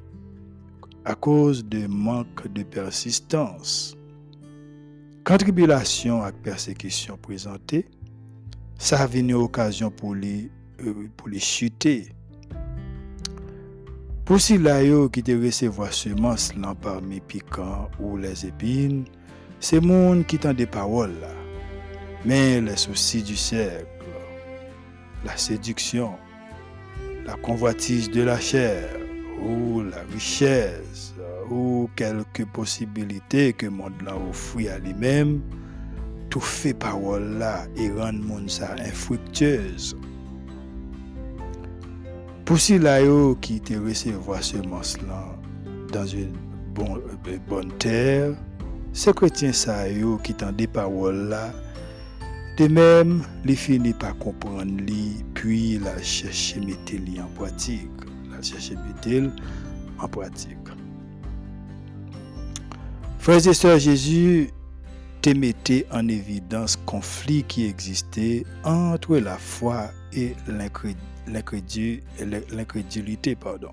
à 1.05 1.15
cause 1.15 1.65
de 1.65 1.87
manque 1.87 2.47
de 2.53 2.63
persistance. 2.63 3.97
Quand 5.25 5.39
tribulation 5.39 6.27
et 6.27 6.33
persécution 6.33 7.17
présentées, 7.17 7.87
ça 8.79 9.01
a 9.01 9.07
venu 9.07 9.35
occasion 9.35 9.91
pour 9.91 10.15
les, 10.15 10.51
euh, 10.81 11.09
pour 11.17 11.29
les 11.29 11.39
chuter. 11.39 12.13
Pour 14.25 14.41
si 14.41 14.59
là 14.59 14.81
qui 15.13 15.23
te 15.23 15.33
recevoir 15.33 15.93
semence 15.93 16.55
là 16.55 16.75
parmi 16.81 17.21
piquants 17.21 17.89
ou 17.99 18.17
les 18.17 18.47
épines, 18.47 19.05
c'est 19.59 19.81
monde 19.81 20.25
qui 20.27 20.39
tend 20.39 20.55
des 20.55 20.67
paroles. 20.67 21.27
Mais 22.25 22.61
les 22.61 22.77
soucis 22.77 23.23
du 23.23 23.37
siècle, 23.37 23.87
la 25.25 25.37
séduction, 25.37 26.13
la 27.27 27.35
convoitise 27.35 28.11
de 28.11 28.23
la 28.23 28.39
chair, 28.39 28.89
ou 29.41 29.83
la 29.89 30.05
richèze 30.13 31.17
ou 31.51 31.89
kelke 31.99 32.47
posibilite 32.55 33.51
ke 33.59 33.71
mond 33.73 34.05
la 34.07 34.15
ou 34.19 34.35
fwi 34.37 34.69
a 34.71 34.79
li 34.85 34.95
mem, 34.97 35.39
tou 36.31 36.45
fe 36.45 36.73
parol 36.77 37.27
la 37.41 37.55
e 37.75 37.91
rande 37.97 38.23
moun 38.23 38.47
sa 38.53 38.71
infruktyeuse. 38.87 39.99
Pousi 42.47 42.81
la 42.83 42.97
yo 43.03 43.37
ki 43.43 43.61
te 43.67 43.79
resevo 43.83 44.35
a 44.35 44.41
semans 44.43 44.97
lan 45.07 45.37
dan 45.95 46.07
yon 46.11 46.33
bon, 46.75 46.99
euh, 46.99 47.39
bon 47.51 47.71
ter, 47.83 48.35
se 48.95 49.15
kretien 49.15 49.55
sa 49.55 49.83
yo 49.91 50.17
ki 50.27 50.35
tan 50.39 50.55
de 50.59 50.67
parol 50.71 51.29
la, 51.31 51.49
de 52.59 52.67
mem 52.71 53.21
li 53.47 53.57
fini 53.59 53.95
pa 53.97 54.13
kompran 54.23 54.77
li, 54.87 55.23
pi 55.35 55.79
la 55.83 55.95
chèche 56.03 56.63
mette 56.63 56.99
li 57.07 57.19
an 57.23 57.31
pratik. 57.39 58.00
Pratique 58.43 58.77
chercher 58.77 59.31
en 59.99 60.09
pratique. 60.09 60.57
Frères 63.19 63.47
et 63.47 63.55
sœurs, 63.55 63.79
Jésus 63.79 64.51
te 65.23 65.31
mettait 65.31 65.87
en 65.93 66.09
évidence 66.09 66.77
conflit 66.87 67.45
qui 67.45 67.67
existait 67.67 68.45
entre 68.65 69.19
la 69.19 69.37
foi 69.37 69.91
et 70.13 70.35
l'incrédulité. 70.47 73.37
Pardon. 73.37 73.71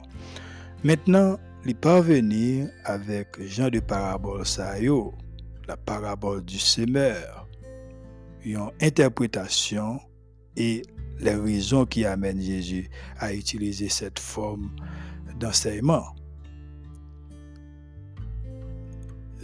Maintenant, 0.83 1.37
il 1.65 1.75
parvenir 1.75 2.69
avec 2.85 3.41
Jean 3.41 3.69
de 3.69 3.79
parabole 3.79 4.45
Sayo, 4.45 5.13
la 5.67 5.77
parabole 5.77 6.43
du 6.43 6.59
semeur, 6.59 7.47
une 8.43 8.69
interprétation 8.81 9.99
et 10.55 10.81
les 11.19 11.35
raisons 11.35 11.85
qui 11.85 12.05
amènent 12.05 12.41
Jésus 12.41 12.89
à 13.17 13.33
utiliser 13.33 13.89
cette 13.89 14.19
forme 14.19 14.69
d'enseignement. 15.39 16.15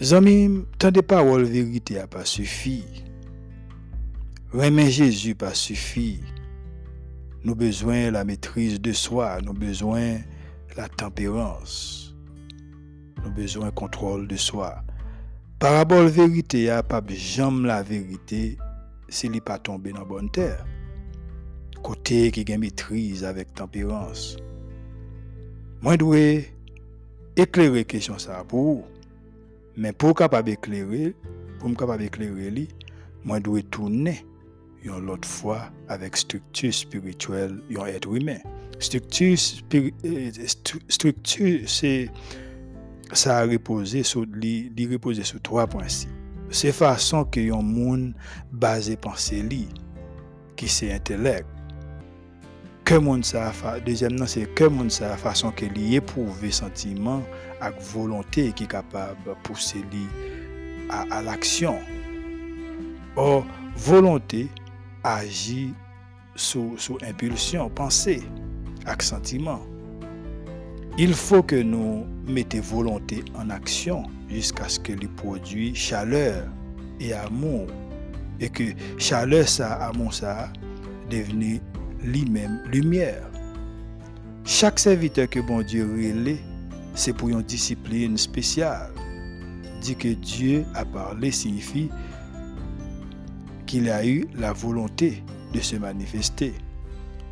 Zami, 0.02 0.66
tant 0.80 0.92
de 0.92 1.02
paroles 1.02 1.44
vérité 1.44 1.96
n'a 1.96 2.08
pas 2.08 2.26
suffi. 2.26 2.84
Remen 4.52 4.90
Jésus 4.90 5.36
pas 5.36 5.54
suffi. 5.54 6.20
Nous 7.44 7.56
besoin 7.56 8.12
la 8.12 8.24
maîtrise 8.24 8.80
de 8.80 8.92
soi, 8.92 9.40
nous 9.42 9.54
besoin 9.54 10.18
la 10.78 10.88
tempérance, 10.88 12.16
nous 13.24 13.32
besoin 13.32 13.70
contrôle 13.72 14.28
de 14.28 14.38
soi. 14.38 14.84
Parabole 15.60 16.08
vérité 16.08 16.70
a 16.70 16.84
pas 16.84 17.02
jamais 17.10 17.68
la 17.68 17.84
vérité 17.84 18.58
s'il 19.10 19.32
n'est 19.32 19.42
pas 19.42 19.60
tombé 19.60 19.92
dans 19.92 20.06
bonne 20.06 20.30
terre 20.32 20.66
côté 21.84 22.32
qui 22.32 22.52
a 22.52 22.58
maîtrise 22.58 23.24
avec 23.24 23.54
tempérance. 23.54 24.38
Moi, 25.82 25.94
je 25.94 25.98
dois 25.98 26.18
éclairer 27.36 27.84
question 27.84 28.18
ça 28.18 28.44
pour 28.48 28.64
vous. 28.64 28.84
Mais 29.76 29.92
pour 29.92 30.16
capable 30.16 30.50
éclairer, 30.50 31.14
pour 31.60 31.70
me 31.70 31.76
capable 31.76 32.04
éclairer, 32.04 32.68
moi, 33.26 33.38
je 33.38 33.44
dois 33.44 33.62
tourner 33.64 34.26
une 34.84 35.10
autre 35.10 35.28
fois 35.28 35.72
avec 35.88 36.16
structure 36.18 36.74
spirituelle, 36.74 37.60
un 37.78 37.86
être 37.86 38.14
humain. 38.16 38.40
Structure, 38.80 39.38
euh, 39.76 40.32
structure 40.90 41.60
c'est 41.68 42.10
ça 43.14 43.40
a 43.40 43.46
reposé 43.46 44.04
sur, 44.04 44.22
reposer 44.22 45.24
sur 45.24 45.42
trois 45.42 45.68
principes. 45.68 46.10
C'est 46.50 46.72
façon 46.72 47.26
que 47.26 47.40
un 47.52 47.62
monde 47.62 48.14
basé 48.52 48.96
pensée 48.96 49.42
li, 49.42 49.68
que 52.94 53.00
moun 53.00 53.24
sa 53.24 53.52
fa, 53.52 53.80
deuxième 53.80 54.14
nan 54.20 54.28
c'est 54.28 54.46
que 54.54 54.66
moun 54.70 54.88
sa 54.88 55.18
façon 55.18 55.50
que 55.50 55.66
li 55.66 55.96
éprouve 55.96 56.52
sentiment 56.52 57.24
ak 57.60 57.82
volonté 57.82 58.52
qui 58.52 58.66
est 58.66 58.68
capable 58.68 59.34
pousser 59.42 59.82
li 59.92 60.06
à, 60.92 61.02
à 61.10 61.24
l'action. 61.24 61.74
Or, 63.16 63.48
volonté 63.76 64.48
agit 65.04 65.74
sous, 66.36 66.78
impulsion, 67.02 67.68
pensée, 67.72 68.22
ak 68.86 69.02
sentiment. 69.02 69.62
Il 71.00 71.16
faut 71.16 71.42
que 71.42 71.56
nous 71.56 72.06
mettions 72.28 72.62
volonté 72.62 73.26
en 73.34 73.50
action 73.50 74.04
jusqu'à 74.30 74.70
ce 74.70 74.80
que 74.80 74.92
lui 74.92 75.08
produit 75.08 75.74
chaleur 75.74 76.46
et 77.00 77.14
amour. 77.14 77.66
Et 78.40 78.50
que 78.50 78.66
chaleur, 79.00 79.50
ça, 79.50 79.74
amour, 79.74 80.14
ça, 80.14 80.54
devenu 81.10 81.60
lui-même 82.04 82.62
lumière. 82.72 83.30
Chaque 84.46 84.80
serviteur 84.80 85.30
que 85.30 85.40
bon 85.40 85.62
Dieu 85.62 85.86
relève, 85.86 86.38
c'est 86.96 87.14
pour 87.14 87.30
une 87.30 87.42
discipline 87.42 88.18
spéciale. 88.18 88.92
Dit 89.82 89.96
que 89.96 90.10
Dieu 90.10 90.66
a 90.76 90.86
parlé 90.86 91.32
signifie 91.32 91.90
qu'il 93.66 93.90
a 93.90 94.06
eu 94.06 94.26
la 94.36 94.54
volonté 94.54 95.24
de 95.54 95.60
se 95.60 95.76
manifester. 95.76 96.54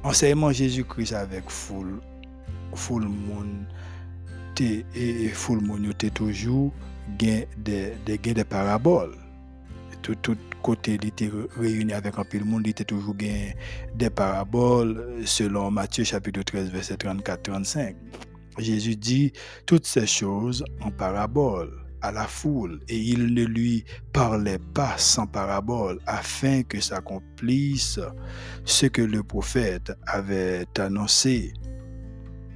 Enseignement 0.03 0.51
Jésus-Christ 0.51 1.13
avec 1.13 1.49
foule, 1.49 2.01
foule 2.73 3.07
monde 3.07 3.65
et 4.95 5.29
foule 5.29 5.61
monde 5.61 5.93
toujours 6.13 6.71
des 7.17 8.43
paraboles. 8.49 9.20
Tout, 10.01 10.15
tout 10.15 10.37
côté 10.63 10.97
il 11.01 11.07
était 11.07 11.29
réuni 11.57 11.93
avec 11.93 12.17
un 12.17 12.23
peu 12.23 12.39
de 12.39 12.43
monde, 12.43 12.65
il 12.65 12.71
était 12.71 12.83
toujours 12.83 13.15
gain 13.15 13.51
des 13.95 14.09
paraboles 14.09 15.21
selon 15.25 15.69
Matthieu 15.71 16.03
chapitre 16.03 16.41
13 16.41 16.71
verset 16.71 16.95
34-35. 16.95 17.95
Jésus 18.57 18.95
dit 18.95 19.31
toutes 19.65 19.85
ces 19.85 20.05
choses 20.05 20.63
en 20.81 20.91
paraboles 20.91 21.81
à 22.01 22.11
la 22.11 22.25
foule 22.25 22.81
et 22.89 22.97
il 22.97 23.33
ne 23.33 23.43
lui 23.45 23.85
parlait 24.11 24.59
pas 24.73 24.97
sans 24.97 25.27
parabole 25.27 25.99
afin 26.07 26.63
que 26.63 26.81
s'accomplisse 26.81 27.99
ce 28.65 28.87
que 28.87 29.01
le 29.01 29.23
prophète 29.23 29.93
avait 30.07 30.65
annoncé. 30.79 31.53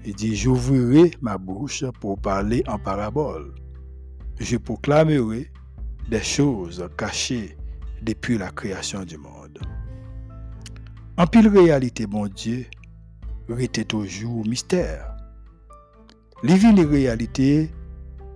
Il 0.03 0.13
dit, 0.15 0.35
j'ouvrirai 0.35 1.11
ma 1.21 1.37
bouche 1.37 1.83
pour 1.99 2.19
parler 2.19 2.63
en 2.67 2.77
parabole. 2.77 3.53
Je 4.39 4.57
proclamerai 4.57 5.49
des 6.09 6.23
choses 6.23 6.87
cachées 6.97 7.57
depuis 8.01 8.37
la 8.37 8.51
création 8.51 9.03
du 9.03 9.17
monde. 9.17 9.59
En 11.17 11.25
pile 11.27 11.47
réalité, 11.47 12.05
bon 12.05 12.27
Dieu, 12.27 12.65
était 13.57 13.85
toujours 13.85 14.45
mystère. 14.45 15.15
Les 16.43 16.55
villes 16.55 16.85
réalité 16.85 17.71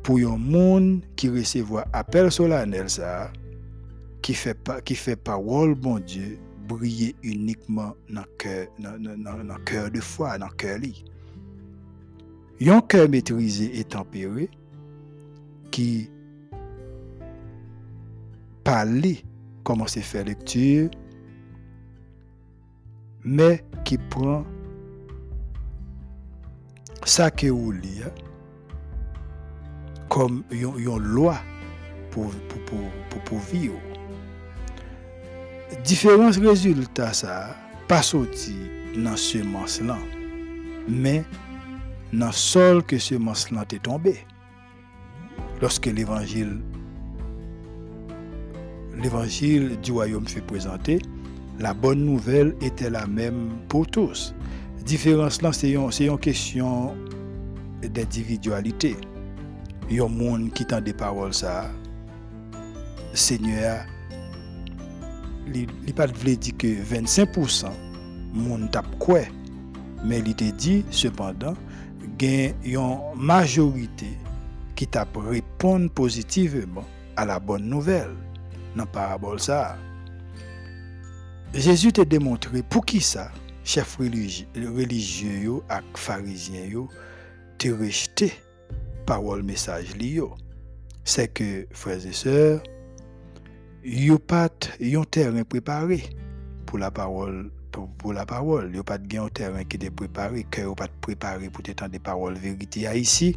pour 0.03 0.17
un 0.17 0.37
monde 0.37 1.01
qui 1.15 1.29
recevoir 1.29 1.85
appel 1.93 2.31
solennel 2.31 2.89
ça 2.89 3.31
qui 4.21 4.33
fait 4.33 4.57
qui 4.85 4.95
fait 4.95 5.15
parole 5.15 5.75
bon 5.75 5.99
Dieu 5.99 6.39
briller 6.67 7.15
uniquement 7.23 7.93
dans 8.09 8.23
cœur 8.37 8.67
dans 8.79 9.63
cœur 9.65 9.91
de 9.91 9.99
foi 9.99 10.37
dans 10.37 10.47
cœur 10.49 10.79
li 10.79 11.03
un 12.61 12.81
cœur 12.81 13.09
maîtrisé 13.09 13.79
et 13.79 13.83
tempéré 13.83 14.49
qui 15.71 16.09
parler 18.63 19.23
comment 19.63 19.87
c'est 19.87 20.01
faire 20.01 20.25
lecture 20.25 20.89
mais 23.23 23.63
qui 23.85 23.97
prend 23.97 24.45
ça 27.05 27.31
que 27.31 27.47
vous 27.47 27.71
lit 27.71 28.03
comme 30.09 30.43
une 30.51 30.97
loi 30.97 31.37
pour, 32.11 32.31
pour, 32.31 32.59
pour, 33.09 33.21
pour 33.23 33.39
vivre. 33.39 33.79
Différents 35.83 36.31
résultats, 36.31 37.13
ça, 37.13 37.55
pas 37.87 38.01
sorti 38.01 38.55
dans 38.97 39.15
ce 39.15 39.39
semence-là, 39.39 39.97
mais 40.87 41.23
dans 42.11 42.27
le 42.27 42.31
sol 42.31 42.83
que 42.83 42.97
ce 42.97 43.15
semence-là 43.15 43.65
est 43.71 43.83
tombé. 43.83 44.17
Lorsque 45.61 45.85
l'évangile 45.85 46.61
l'évangile 49.01 49.79
du 49.81 49.91
royaume 49.91 50.27
fut 50.27 50.41
présenté, 50.41 50.99
la 51.59 51.73
bonne 51.73 52.05
nouvelle 52.05 52.55
était 52.61 52.89
la 52.89 53.07
même 53.07 53.49
pour 53.67 53.87
tous. 53.87 54.33
Différence 54.85 55.41
là, 55.41 55.51
c'est 55.53 55.71
une, 55.71 56.17
question 56.19 56.95
d'individualité 57.81 58.95
yon 59.89 60.09
monde 60.09 60.53
qui 60.53 60.65
tend 60.65 60.81
des 60.81 60.93
paroles 60.93 61.33
Seigneur 63.13 63.85
il 65.47 65.67
li 65.85 65.93
pas 65.93 66.05
dire 66.07 66.57
que 66.57 66.67
25% 66.67 67.69
monde 68.33 68.69
tap 68.69 68.85
quoi 68.99 69.21
mais 70.05 70.19
il 70.19 70.35
te 70.35 70.43
dit 70.51 70.85
cependant 70.91 71.55
gen 72.19 72.53
une 72.63 72.99
majorité 73.15 74.17
qui 74.75 74.85
t'a 74.85 75.07
répondre 75.15 75.89
positivement 75.89 76.85
à 77.15 77.25
la 77.25 77.39
bonne 77.39 77.67
nouvelle 77.67 78.15
dans 78.75 78.85
parabole 78.85 79.39
ça. 79.39 79.77
Jésus 81.53 81.91
t'a 81.91 82.05
démontré 82.05 82.61
pour 82.63 82.85
qui 82.85 83.01
ça? 83.01 83.31
Chef 83.63 83.97
religieux 83.97 85.61
et 85.69 85.97
pharisiens 85.97 86.65
yo 86.65 86.87
te 87.59 87.69
rejeté 87.69 88.33
parole 89.05 89.43
message 89.43 89.95
li 89.95 90.19
c'est 91.03 91.27
que 91.27 91.67
frères 91.71 92.03
et 92.05 92.13
sœurs 92.13 92.63
yo 93.83 94.17
pas 94.17 94.49
un 94.81 95.03
terrain 95.03 95.43
préparé 95.43 96.03
pour 96.65 96.79
la 96.79 96.89
parole 96.89 97.51
pour, 97.71 98.13
la 98.13 98.25
parole. 98.25 98.75
Yo 98.75 98.83
terrain 99.29 99.63
qui 99.63 99.77
est 99.85 99.91
préparé 99.91 100.45
que 100.49 100.73
pas 100.73 100.87
préparé 101.01 101.49
pour 101.49 101.63
t'entendre 101.63 101.91
des 101.91 101.99
paroles 101.99 102.35
vérité 102.35 102.87
ici 102.97 103.35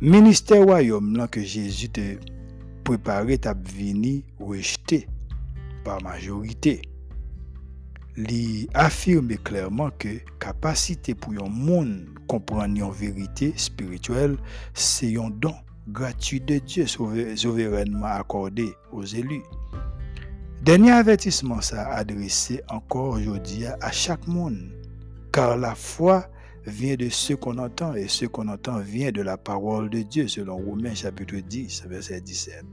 ministère 0.00 0.62
royaume 0.62 1.16
là 1.16 1.28
que 1.28 1.42
Jésus 1.42 1.88
te 1.88 2.16
préparé 2.84 3.38
t'a 3.38 3.54
vini 3.54 4.24
rejeté 4.38 5.08
par 5.84 6.02
majorité 6.02 6.82
li 8.16 8.68
affirme 8.74 9.36
clairement 9.38 9.90
que 9.98 10.20
capacité 10.38 11.14
pour 11.14 11.32
un 11.32 11.48
monde 11.48 12.06
comprendre 12.28 12.76
une 12.76 12.90
vérité 12.90 13.52
spirituelle, 13.56 14.36
c'est 14.72 15.16
un 15.18 15.30
don 15.30 15.54
gratuit 15.88 16.40
de 16.40 16.58
Dieu 16.58 16.86
souverainement 16.86 18.06
accordé 18.06 18.72
aux 18.92 19.04
élus. 19.04 19.42
Dernier 20.62 20.92
avertissement 20.92 21.60
ça 21.60 21.88
adressé 21.88 22.62
encore 22.68 23.14
aujourd'hui 23.14 23.66
à 23.66 23.90
chaque 23.90 24.26
monde, 24.26 24.70
car 25.32 25.56
la 25.58 25.74
foi 25.74 26.26
vient 26.66 26.94
de 26.96 27.08
ce 27.08 27.34
qu'on 27.34 27.58
entend 27.58 27.94
et 27.94 28.08
ce 28.08 28.26
qu'on 28.26 28.48
entend 28.48 28.78
vient 28.78 29.12
de 29.12 29.22
la 29.22 29.36
parole 29.36 29.90
de 29.90 30.02
Dieu 30.02 30.28
selon 30.28 30.56
Romains 30.56 30.94
chapitre 30.94 31.36
10 31.36 31.84
verset 31.88 32.20
17. 32.20 32.64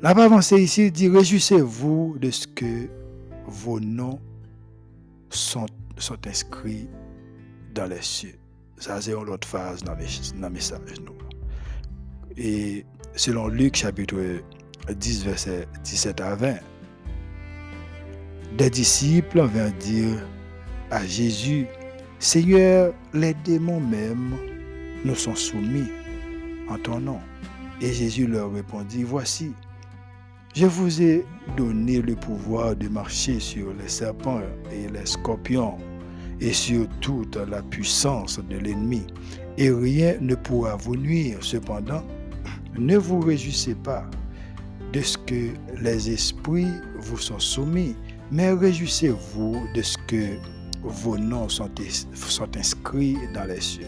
La 0.00 0.10
avancée 0.10 0.62
ici 0.62 0.92
dit 0.92 1.08
Réjouissez-vous 1.08 2.18
de 2.20 2.30
ce 2.30 2.46
que 2.46 2.88
vos 3.46 3.80
noms 3.80 4.20
sont, 5.30 5.66
sont 5.96 6.18
inscrits 6.26 6.88
dans 7.74 7.86
les 7.86 8.02
cieux. 8.02 8.34
Ça, 8.76 9.00
c'est 9.00 9.12
une 9.12 9.28
autre 9.28 9.48
phase 9.48 9.82
dans 9.82 9.94
le 9.94 10.50
message. 10.50 10.80
Et 12.36 12.86
selon 13.16 13.48
Luc 13.48 13.74
chapitre 13.74 14.40
10, 14.88 15.24
verset 15.24 15.66
17 15.82 16.20
à 16.20 16.36
20, 16.36 16.54
des 18.56 18.70
disciples 18.70 19.42
vinrent 19.42 19.72
dire 19.72 20.18
à 20.90 21.04
Jésus, 21.06 21.66
Seigneur, 22.18 22.92
les 23.14 23.34
démons 23.44 23.80
même 23.80 24.34
nous 25.04 25.14
sont 25.14 25.34
soumis 25.34 25.88
en 26.68 26.78
ton 26.78 27.00
nom. 27.00 27.20
Et 27.80 27.92
Jésus 27.92 28.26
leur 28.26 28.52
répondit, 28.52 29.04
Voici, 29.04 29.52
je 30.54 30.66
vous 30.66 31.00
ai 31.00 31.24
donné 31.56 32.00
le 32.00 32.16
pouvoir 32.16 32.74
de 32.74 32.88
marcher 32.88 33.38
sur 33.38 33.72
les 33.74 33.88
serpents 33.88 34.40
et 34.72 34.88
les 34.88 35.06
scorpions 35.06 35.76
et 36.40 36.52
sur 36.52 36.88
toute 37.00 37.36
la 37.36 37.62
puissance 37.62 38.40
de 38.48 38.58
l'ennemi. 38.58 39.06
Et 39.56 39.70
rien 39.70 40.16
ne 40.20 40.34
pourra 40.34 40.76
vous 40.76 40.96
nuire. 40.96 41.38
Cependant, 41.40 42.02
ne 42.76 42.96
vous 42.96 43.20
réjouissez 43.20 43.74
pas 43.74 44.04
de 44.92 45.00
ce 45.02 45.18
que 45.18 45.50
les 45.80 46.10
esprits 46.10 46.72
vous 46.98 47.18
sont 47.18 47.38
soumis, 47.38 47.94
mais 48.32 48.52
réjouissez-vous 48.52 49.60
de 49.74 49.82
ce 49.82 49.96
que 50.06 50.38
vos 50.88 51.18
noms 51.18 51.48
sont, 51.48 51.70
inscrits 52.56 53.16
dans 53.34 53.44
les 53.44 53.60
cieux. 53.60 53.86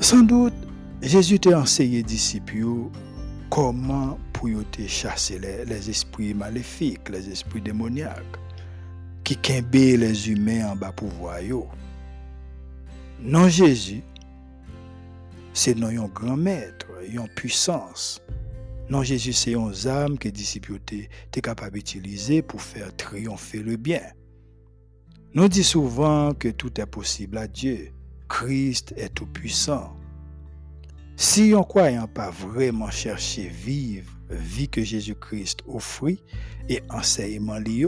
Sans 0.00 0.22
doute, 0.22 0.54
Jésus 1.02 1.38
t'a 1.38 1.60
enseigné 1.60 2.02
disciples 2.02 2.90
comment 3.50 4.18
pour 4.32 4.48
chasser 4.86 5.38
les, 5.38 5.90
esprits 5.90 6.34
maléfiques, 6.34 7.08
les 7.08 7.30
esprits 7.30 7.60
démoniaques, 7.60 8.36
qui 9.24 9.36
kembe 9.36 9.74
les 9.74 10.30
humains 10.30 10.70
en 10.72 10.76
bas 10.76 10.92
pouvoir. 10.92 11.40
Non 13.20 13.48
Jésus, 13.48 14.02
c'est 15.54 15.74
non 15.74 15.88
un 15.88 16.08
grand 16.08 16.36
maître, 16.36 16.86
une 17.08 17.26
puissance. 17.28 18.20
Non 18.90 19.02
Jésus, 19.02 19.32
c'est 19.32 19.52
une 19.52 19.72
âme 19.88 20.18
que 20.18 20.24
les 20.24 20.32
disciples 20.32 20.74
étaient 20.74 21.40
capables 21.40 21.76
d'utiliser 21.76 22.42
pour 22.42 22.60
faire 22.60 22.94
triompher 22.94 23.62
le 23.62 23.76
bien. 23.76 24.02
Nous 25.36 25.48
dit 25.48 25.64
souvent 25.64 26.32
que 26.32 26.48
tout 26.48 26.80
est 26.80 26.86
possible 26.86 27.36
à 27.36 27.46
Dieu. 27.46 27.90
Christ 28.26 28.94
est 28.96 29.10
tout 29.10 29.26
puissant. 29.26 29.94
Si 31.14 31.52
on 31.54 31.62
croyant 31.62 32.08
pas 32.08 32.30
vraiment 32.30 32.90
chercher 32.90 33.48
vivre 33.48 34.10
vie 34.30 34.66
que 34.66 34.82
Jésus-Christ 34.82 35.58
offrit 35.66 36.22
et 36.70 36.80
enseignement 36.88 37.58
lié, 37.58 37.86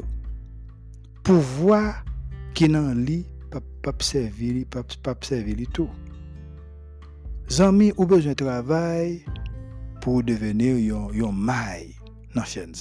pouvoir 1.25 2.05
qui 2.53 2.69
n'en 2.69 2.93
lit 2.93 3.25
pas 3.51 3.93
servir 3.99 4.67
pas 5.03 5.17
servir 5.23 5.57
tout. 5.73 5.89
Zami 7.49 7.95
ou 7.97 8.05
besoin 8.05 8.33
de 8.33 8.45
travail 8.45 9.25
pour 10.03 10.23
devenir 10.23 10.77
yon, 10.77 11.11
yon 11.15 11.33
maille 11.33 11.95
dans 12.35 12.45
chaîne 12.45 12.75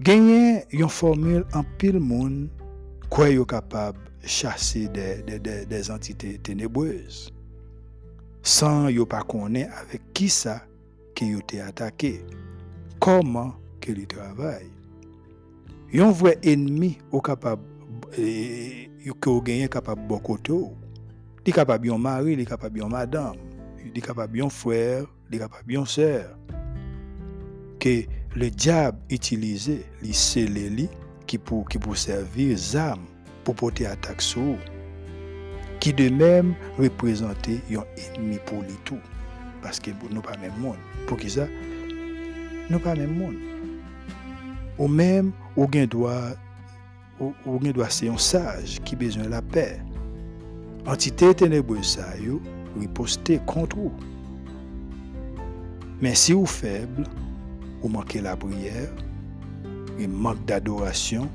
Gagner 0.00 0.64
une 0.70 0.88
formule 0.88 1.44
en 1.52 1.64
pile 1.78 2.00
monde 2.00 2.48
quoi 3.10 3.28
yo 3.28 3.44
capable 3.44 3.98
chasser 4.24 4.88
des, 4.88 5.90
entités 5.90 6.38
ténébreuses? 6.38 7.30
Sans 8.42 8.88
yo 8.88 9.04
pas 9.04 9.22
connaître 9.22 9.72
avec 9.78 10.00
qui 10.14 10.28
ça 10.28 10.62
yo 11.20 11.38
été 11.38 11.60
attaqué. 11.60 12.24
Comment 12.98 13.54
il 13.86 14.06
travaille 14.06 14.70
un 15.94 16.10
vrai 16.10 16.38
ennemi 16.42 16.98
capable 17.22 17.62
que 18.12 19.28
vous 19.28 19.42
gagné 19.42 19.68
capable 19.68 20.06
beaucoup 20.06 20.38
il 21.44 21.50
est 21.50 21.52
capable 21.52 21.88
de 21.88 21.92
mari, 21.92 22.32
il 22.32 22.40
est 22.40 22.46
capable 22.46 22.78
de 22.78 22.84
madame, 22.84 23.34
il 23.84 23.96
est 23.96 24.00
capable 24.00 24.38
de 24.38 24.48
frère, 24.48 25.04
il 25.28 25.36
est 25.36 25.38
capable 25.38 25.72
de 25.72 25.84
sœur. 25.84 26.38
Que 27.80 28.04
le 28.34 28.50
diable 28.50 28.98
utilisait 29.10 29.84
les 30.02 30.12
scellés 30.12 30.88
qui 31.26 31.38
pour, 31.38 31.68
qui 31.68 31.78
pour 31.78 31.96
servir 31.96 32.58
âmes 32.76 33.04
pour 33.44 33.54
porter 33.54 33.86
attaque 33.86 34.22
sur 34.22 34.56
qui 35.82 35.92
de 35.92 36.08
même 36.10 36.54
représentait 36.78 37.60
un 37.72 37.82
ennemi 37.96 38.38
pour 38.46 38.62
lui 38.62 38.76
tout. 38.84 39.00
Parce 39.60 39.80
que 39.80 39.90
nous 40.12 40.20
pas 40.20 40.36
même 40.36 40.56
monde. 40.60 40.76
Pour 41.08 41.18
qui 41.18 41.28
ça 41.28 41.48
Nous 42.70 42.78
pas 42.78 42.94
même 42.94 43.18
monde. 43.18 43.34
Ou 44.78 44.86
même, 44.86 45.32
ou 45.56 45.66
bien 45.66 45.86
doit, 45.86 46.36
ou, 47.18 47.34
ou 47.44 47.58
doit 47.58 47.90
c'est 47.90 48.08
un 48.08 48.16
sage 48.16 48.80
qui 48.84 48.94
besoin 48.94 49.24
de 49.24 49.30
la 49.30 49.42
paix. 49.42 49.80
Entité 50.86 51.34
ténébreuse 51.34 51.96
ça 51.96 52.12
riposter 52.78 53.40
contre 53.44 53.76
vous. 53.76 53.92
Mais 56.00 56.14
si 56.14 56.32
vous 56.32 56.46
faible, 56.46 57.02
ou 57.82 57.88
manquez 57.88 58.20
la 58.20 58.36
prière, 58.36 58.90
il 59.98 60.08
manque 60.08 60.44
d'adoration 60.44 61.28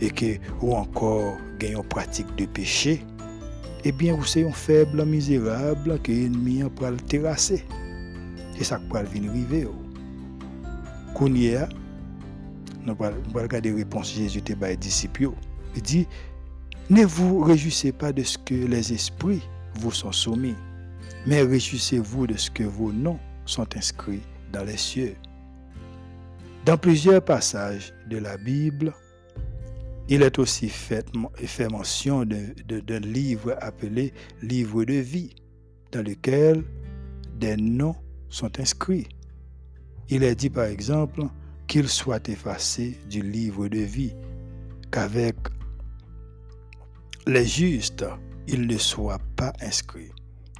et 0.00 0.10
que 0.10 0.38
ou 0.60 0.74
encore 0.74 1.36
gagne 1.58 1.76
une 1.76 1.82
pratique 1.84 2.34
de 2.36 2.46
péché, 2.46 3.04
eh 3.84 3.92
bien 3.92 4.14
vous 4.14 4.38
êtes 4.38 4.46
un 4.46 4.52
faible 4.52 5.04
misérable 5.04 6.00
que 6.02 6.12
l'ennemi 6.12 6.62
pour 6.76 6.88
le 6.88 6.96
terrasser. 6.96 7.64
C'est 8.56 8.64
ça 8.64 8.80
peut 8.90 9.02
venir 9.02 9.30
arriver. 9.30 9.68
Kounia, 11.14 11.68
nous 12.84 12.96
allons 13.00 13.16
regarder 13.34 13.70
la 13.70 13.76
réponse 13.76 14.12
Jésus 14.14 14.42
à 14.60 14.74
disciples. 14.74 15.30
Il 15.76 15.82
dit 15.82 16.06
Ne 16.90 17.04
vous 17.04 17.40
réjouissez 17.40 17.92
pas 17.92 18.12
de 18.12 18.22
ce 18.22 18.38
que 18.38 18.54
les 18.54 18.92
esprits 18.92 19.42
vous 19.74 19.92
sont 19.92 20.12
soumis, 20.12 20.54
mais 21.26 21.42
réjouissez-vous 21.42 22.26
de 22.26 22.36
ce 22.36 22.50
que 22.50 22.64
vos 22.64 22.92
noms 22.92 23.18
sont 23.46 23.66
inscrits 23.76 24.22
dans 24.52 24.64
les 24.64 24.76
cieux. 24.76 25.16
Dans 26.64 26.78
plusieurs 26.78 27.24
passages 27.24 27.92
de 28.08 28.18
la 28.18 28.36
Bible, 28.36 28.94
il 30.08 30.22
est 30.22 30.38
aussi 30.38 30.68
fait, 30.68 31.04
mention 31.68 32.24
d'un 32.24 33.00
livre 33.00 33.56
appelé 33.60 34.14
Livre 34.42 34.84
de 34.84 34.94
vie, 34.94 35.34
dans 35.90 36.02
lequel 36.02 36.62
des 37.34 37.56
noms 37.56 37.96
sont 38.28 38.60
inscrits. 38.60 39.08
Il 40.08 40.22
est 40.22 40.36
dit 40.36 40.50
par 40.50 40.66
exemple 40.66 41.22
qu'il 41.66 41.88
soit 41.88 42.28
effacé 42.28 42.96
du 43.10 43.22
livre 43.22 43.66
de 43.66 43.80
vie, 43.80 44.14
qu'avec 44.92 45.34
les 47.26 47.44
justes, 47.44 48.04
il 48.46 48.68
ne 48.68 48.78
soit 48.78 49.20
pas 49.34 49.52
inscrit. 49.60 50.12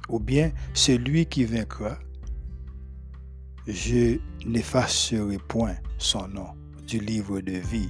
Ou 0.09 0.19
bien 0.19 0.51
celui 0.73 1.25
qui 1.27 1.45
vaincra, 1.45 1.97
je 3.67 4.17
n'effacerai 4.45 5.37
point 5.47 5.77
son 6.03 6.27
nom 6.27 6.47
du 6.87 6.99
livre 6.99 7.41
de 7.41 7.53
vie 7.53 7.89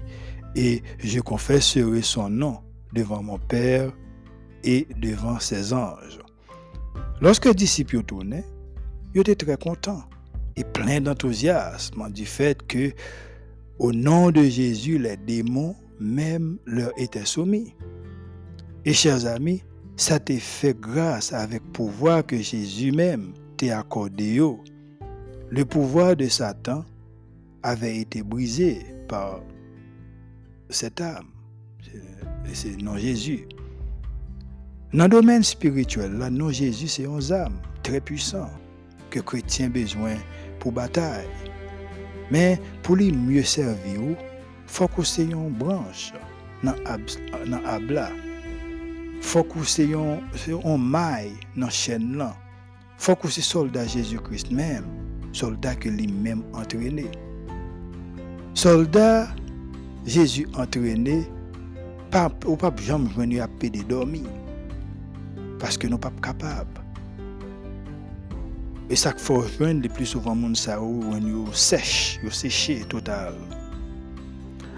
et 0.55 0.83
je 0.99 1.19
confesserai 1.19 2.01
son 2.01 2.29
nom 2.29 2.57
devant 2.93 3.23
mon 3.23 3.39
Père 3.39 3.91
et 4.63 4.87
devant 5.01 5.39
ses 5.39 5.73
anges. 5.73 6.19
Lorsque 7.21 7.45
les 7.45 7.53
disciples 7.53 8.03
tournaient, 8.03 8.45
ils 9.13 9.21
étaient 9.21 9.35
très 9.35 9.57
contents 9.57 10.03
et 10.55 10.63
pleins 10.63 11.01
d'enthousiasme 11.01 12.11
du 12.11 12.25
fait 12.25 12.65
que, 12.67 12.91
au 13.79 13.91
nom 13.91 14.31
de 14.31 14.43
Jésus, 14.43 14.99
les 14.99 15.17
démons 15.17 15.75
même 15.99 16.57
leur 16.65 16.91
étaient 16.97 17.25
soumis. 17.25 17.73
Et 18.85 18.93
chers 18.93 19.25
amis, 19.25 19.63
ça 19.95 20.19
t'est 20.19 20.39
fait 20.39 20.79
grâce 20.79 21.33
avec 21.33 21.63
pouvoir 21.71 22.25
que 22.25 22.37
Jésus 22.37 22.91
même 22.91 23.33
t'a 23.57 23.79
accordé. 23.79 24.39
Le 25.49 25.65
pouvoir 25.65 26.15
de 26.15 26.27
Satan 26.27 26.83
avait 27.63 27.97
été 27.97 28.23
brisé 28.23 28.85
par 29.07 29.41
cette 30.69 31.01
âme. 31.01 31.27
C'est 32.53 32.81
non 32.81 32.97
Jésus. 32.97 33.47
Dans 34.93 35.05
le 35.05 35.09
domaine 35.09 35.43
spirituel, 35.43 36.13
là, 36.13 36.29
non 36.29 36.51
Jésus, 36.51 36.87
c'est 36.87 37.03
une 37.03 37.33
âme 37.33 37.59
très 37.81 37.99
puissant 37.99 38.49
que 39.09 39.19
chrétien 39.19 39.69
besoin 39.69 40.15
pour 40.59 40.71
bataille. 40.71 41.27
Mais 42.31 42.59
pour 42.83 42.95
lui 42.95 43.11
mieux 43.11 43.43
servir, 43.43 44.01
il 44.01 44.15
faut 44.67 44.87
que 44.87 45.03
c'est 45.03 45.23
une 45.23 45.49
branche 45.49 46.13
dans 46.63 46.75
l'abla 47.63 48.11
faut 49.23 49.43
que 49.43 49.63
c'est 49.63 49.89
un 49.93 50.77
maille 50.77 51.31
dans 51.55 51.65
la 51.65 51.69
chaîne 51.71 52.17
là. 52.17 52.35
faut 52.97 53.15
que 53.15 53.27
c'est 53.29 53.41
soldat 53.41 53.87
Jésus-Christ 53.87 54.51
même, 54.51 54.85
soldat 55.31 55.75
que 55.75 55.89
lui-même 55.89 56.43
entraîné. 56.53 57.05
Soldat, 58.53 59.27
Jésus 60.05 60.47
entraîné, 60.55 61.23
pape, 62.11 62.45
ou 62.45 62.55
pape 62.55 62.79
Jean 62.79 62.99
venu 62.99 63.39
à 63.39 63.47
paix 63.47 63.69
de 63.69 63.81
dormir. 63.81 64.29
Parce 65.59 65.77
que 65.77 65.87
nous 65.87 65.97
pas 65.97 66.11
capables. 66.21 66.81
Et 68.89 68.95
ça 68.95 69.11
qu'il 69.11 69.21
faut 69.21 69.39
rejoindre 69.39 69.81
le 69.81 69.89
plus 69.89 70.05
souvent, 70.05 70.35
monde 70.35 70.55
ça 70.55 70.79
ou 70.79 71.03
on 71.03 71.51
sèche, 71.51 72.19
on 72.23 72.29
séché 72.29 72.81
total. 72.87 73.33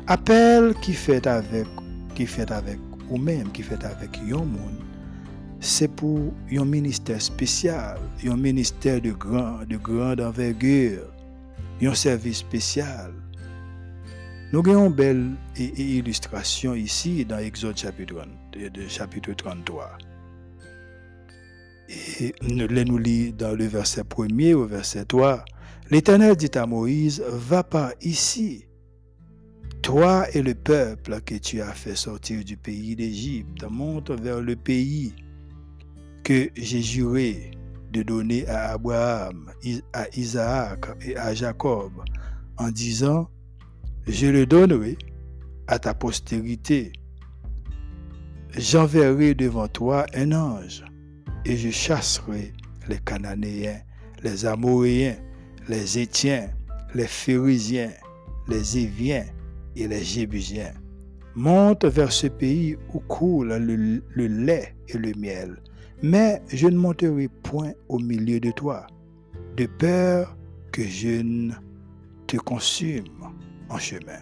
Appel 0.07 0.73
qui 0.81 0.93
fait 0.93 1.25
avec, 1.27 1.67
qui 2.13 2.25
fait 2.25 2.51
avec 2.51 2.79
ou 3.09 3.17
même 3.17 3.51
qui 3.51 3.61
fait 3.61 3.83
avec 3.83 4.17
yon 4.25 4.45
monde, 4.45 4.79
c'est 5.59 5.88
pour 5.88 6.33
un 6.51 6.65
ministère 6.65 7.21
spécial, 7.21 7.97
un 8.25 8.38
ministère 8.38 9.01
de 9.01 9.11
grande 9.11 9.65
de 9.67 9.77
grande 9.77 10.21
envergure, 10.21 11.07
un 11.81 11.93
service 11.93 12.38
spécial. 12.38 13.11
Nous 14.55 14.61
avons 14.71 14.87
une 14.87 14.93
belle 14.93 15.35
illustration 15.57 16.75
ici 16.75 17.25
dans 17.25 17.39
Exode 17.39 17.75
chapitre, 17.75 18.25
chapitre 18.87 19.33
33. 19.33 19.97
Et 22.21 22.33
nous 22.41 22.97
lit 22.97 23.33
dans 23.33 23.53
le 23.53 23.65
verset 23.65 24.03
1er 24.03 24.53
au 24.53 24.65
verset 24.65 25.03
3. 25.03 25.43
L'Éternel 25.91 26.37
dit 26.37 26.51
à 26.57 26.65
Moïse, 26.65 27.21
va 27.27 27.65
pas 27.65 27.91
ici, 27.99 28.65
toi 29.81 30.25
et 30.33 30.41
le 30.41 30.55
peuple 30.55 31.19
que 31.19 31.35
tu 31.35 31.59
as 31.59 31.73
fait 31.73 31.97
sortir 31.97 32.41
du 32.45 32.55
pays 32.55 32.95
d'Égypte, 32.95 33.65
monte 33.69 34.11
vers 34.11 34.39
le 34.39 34.55
pays 34.55 35.13
que 36.23 36.49
j'ai 36.55 36.81
juré 36.81 37.51
de 37.91 38.03
donner 38.03 38.47
à 38.47 38.71
Abraham, 38.71 39.51
à 39.91 40.05
Isaac 40.15 40.85
et 41.01 41.17
à 41.17 41.33
Jacob, 41.33 41.91
en 42.55 42.71
disant, 42.71 43.27
je 44.07 44.27
le 44.27 44.45
donnerai 44.45 44.97
à 45.67 45.79
ta 45.79 45.93
postérité. 45.93 46.91
J'enverrai 48.55 49.33
devant 49.33 49.67
toi 49.67 50.05
un 50.13 50.31
ange, 50.31 50.83
et 51.43 51.57
je 51.57 51.69
chasserai 51.69 52.53
les 52.87 52.99
Cananéens, 52.99 53.81
les 54.23 54.45
Amoréens, 54.45 55.17
les 55.67 55.99
Étiens, 55.99 56.49
les 56.93 57.07
Phérésiens, 57.07 57.91
les 58.47 58.77
Éviens 58.77 59.25
et 59.75 59.87
les 59.87 60.03
Jébusiens. 60.03 60.73
Monte 61.35 61.85
vers 61.85 62.11
ce 62.11 62.27
pays 62.27 62.77
où 62.93 62.99
coule 62.99 63.53
le, 63.55 64.01
le 64.07 64.27
lait 64.27 64.75
et 64.87 64.97
le 64.97 65.11
miel. 65.17 65.61
Mais 66.01 66.41
je 66.47 66.67
ne 66.67 66.77
monterai 66.77 67.27
point 67.43 67.73
au 67.89 67.99
milieu 67.99 68.39
de 68.39 68.51
toi, 68.51 68.85
de 69.57 69.65
peur 69.65 70.37
que 70.71 70.83
je 70.83 71.21
ne 71.21 71.51
te 72.27 72.37
consume 72.37 73.14
en 73.69 73.78
chemin. 73.78 74.21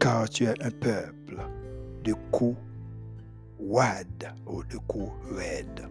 Car 0.00 0.28
tu 0.28 0.44
es 0.44 0.54
un 0.62 0.70
peuple 0.70 1.38
de 2.04 2.14
coups 2.30 2.56
wad 3.58 4.34
ou 4.46 4.62
de 4.64 4.78
coups 4.86 5.12
raides. 5.36 5.88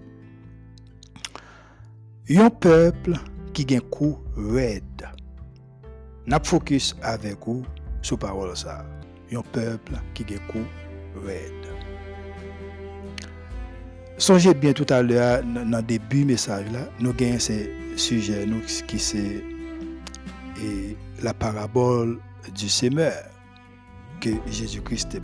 Un 2.30 2.50
peuple 2.50 3.14
qui 3.54 3.66
a 3.74 3.78
un 3.78 3.82
coup 3.82 4.18
raide. 4.36 5.08
N'a 6.26 6.40
focus 6.44 6.96
avec 7.02 7.38
vous 7.46 7.64
sur 8.02 8.20
parole 8.20 8.56
ça. 8.56 8.86
Un 9.32 9.42
peuple 9.42 9.94
qui 10.14 10.24
a 10.24 10.38
un 10.38 10.52
coup 10.52 10.66
raide. 11.26 11.52
Songez 14.18 14.54
bien 14.54 14.74
tout 14.74 14.86
à 14.90 15.04
l'heure 15.04 15.44
dans 15.44 15.78
le 15.78 15.84
début 15.84 16.26
message 16.26 16.66
là, 16.72 16.80
nous 17.00 17.12
avons 17.12 17.40
ce 17.40 17.54
sujet 17.96 18.48
nous, 18.48 18.62
qui 18.88 18.98
c'est 18.98 19.44
la 21.22 21.34
parabole 21.36 22.20
du 22.56 22.70
semeur 22.70 23.14
que 24.20 24.30
Jésus-Christ 24.48 25.16
est 25.16 25.22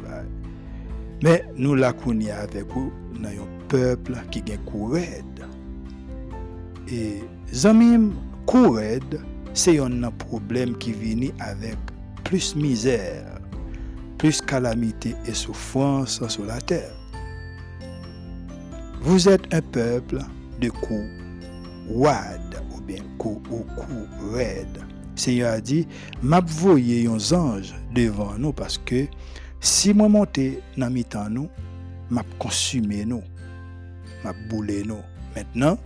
Mais 1.23 1.45
nous 1.55 1.75
la 1.75 1.93
connaissons 1.93 2.35
avec 2.37 2.65
vous 2.67 2.91
dans 3.19 3.29
un 3.29 3.67
peuple 3.69 4.15
qui 4.31 4.43
coup 4.65 4.87
raide. 4.87 5.45
Et 6.91 7.23
zamim 7.53 8.11
koured, 8.45 9.21
c'est 9.53 9.79
un 9.79 10.11
problème 10.11 10.77
qui 10.77 10.91
vient 10.91 11.29
avec 11.39 11.77
plus 12.23 12.55
misère, 12.55 13.39
plus 14.17 14.41
calamité 14.41 15.15
et 15.25 15.33
souffrance 15.33 16.27
sur 16.27 16.45
la 16.45 16.59
terre. 16.61 16.93
Vous 19.01 19.27
êtes 19.27 19.53
un 19.53 19.61
peuple 19.61 20.19
de 20.61 20.69
coups 20.69 21.09
ou 21.91 22.05
bien 22.85 23.03
coups 23.17 23.49
ou 23.49 23.63
coups. 23.75 24.92
Seigneur 25.15 25.53
a 25.53 25.61
dit, 25.61 25.87
m'a 26.21 26.39
voyé 26.39 27.07
un 27.07 27.35
ange 27.35 27.73
devant 27.93 28.37
nous 28.37 28.53
parce 28.53 28.77
que 28.77 29.07
si 29.59 29.93
moi 29.93 30.09
monter 30.09 30.59
dans 30.77 30.89
mi-temps 30.89 31.29
nous, 31.29 31.49
m'a 32.09 32.23
consumé 32.39 33.05
nous, 33.05 33.23
m'a 34.23 34.33
boulé 34.49 34.83
nous. 34.83 35.01
Maintenant, 35.35 35.77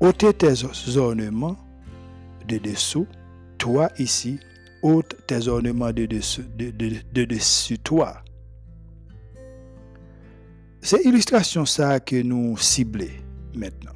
ôtez 0.00 0.32
tes 0.32 0.54
ornements 0.96 1.56
de 2.48 2.58
dessous, 2.58 3.06
toi 3.58 3.90
ici, 3.98 4.38
ôte 4.82 5.16
tes 5.26 5.48
ornements 5.48 5.92
de 5.92 6.06
dessus, 6.06 6.44
de, 6.56 7.24
dessus 7.24 7.78
toi. 7.78 8.22
C'est 10.80 11.04
illustration 11.04 11.66
ça 11.66 12.00
que 12.00 12.22
nous 12.22 12.56
ciblons 12.56 13.04
maintenant. 13.54 13.92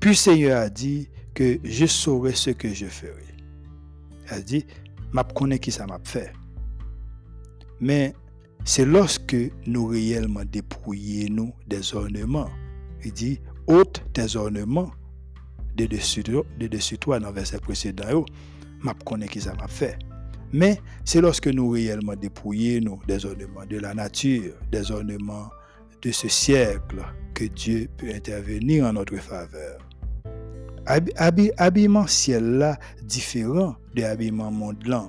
Puis 0.00 0.14
Seigneur 0.14 0.62
a 0.62 0.68
dit 0.68 1.08
que 1.34 1.58
je 1.64 1.86
saurai 1.86 2.32
ce 2.32 2.50
que 2.50 2.72
je 2.72 2.86
ferai. 2.86 3.24
A 4.28 4.40
dit, 4.40 4.64
m'a 5.12 5.24
connais 5.24 5.58
qui 5.58 5.70
ça 5.70 5.86
m'a 5.86 5.98
fait. 6.04 6.32
Mais 7.80 8.14
c'est 8.64 8.84
lorsque 8.84 9.36
nous 9.66 9.86
réellement 9.86 10.44
dépouillons 10.44 11.28
nous 11.30 11.54
des 11.66 11.94
ornements. 11.94 12.50
Il 13.04 13.12
dit, 13.12 13.40
ôte 13.66 14.02
tes 14.12 14.36
ornements 14.36 14.90
de 15.76 15.86
dessus, 15.86 16.22
de 16.22 16.66
dessus 16.66 16.98
toi 16.98 17.20
dans 17.20 17.28
le 17.28 17.34
verset 17.34 17.58
précédent, 17.58 18.24
m'a 18.82 18.94
connais 19.06 19.28
qui 19.28 19.40
ça 19.40 19.54
m'a 19.54 19.68
fait. 19.68 19.98
Mais 20.52 20.80
c'est 21.04 21.20
lorsque 21.20 21.48
nous 21.48 21.70
réellement 21.70 22.16
dépouillons 22.16 22.80
nous 22.82 23.00
des 23.06 23.24
ornements 23.24 23.66
de 23.66 23.78
la 23.78 23.94
nature, 23.94 24.54
des 24.72 24.90
ornements 24.90 25.50
de 26.02 26.10
ce 26.10 26.28
siècle 26.28 27.02
que 27.34 27.44
Dieu 27.44 27.88
peut 27.96 28.10
intervenir 28.14 28.86
en 28.86 28.92
notre 28.92 29.16
faveur. 29.16 29.77
Habillement 30.88 32.06
ciel 32.06 32.58
là 32.58 32.78
différent 33.02 33.76
de 33.94 34.02
habillement 34.02 34.50
monde 34.50 34.86
là. 34.86 35.06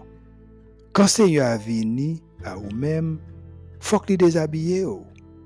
Quand 0.92 1.08
Seigneur 1.08 1.48
a 1.48 1.58
venu 1.58 2.18
à 2.44 2.56
vous-même, 2.56 3.18
faut 3.80 4.00
que 4.00 4.14
déshabiller 4.14 4.86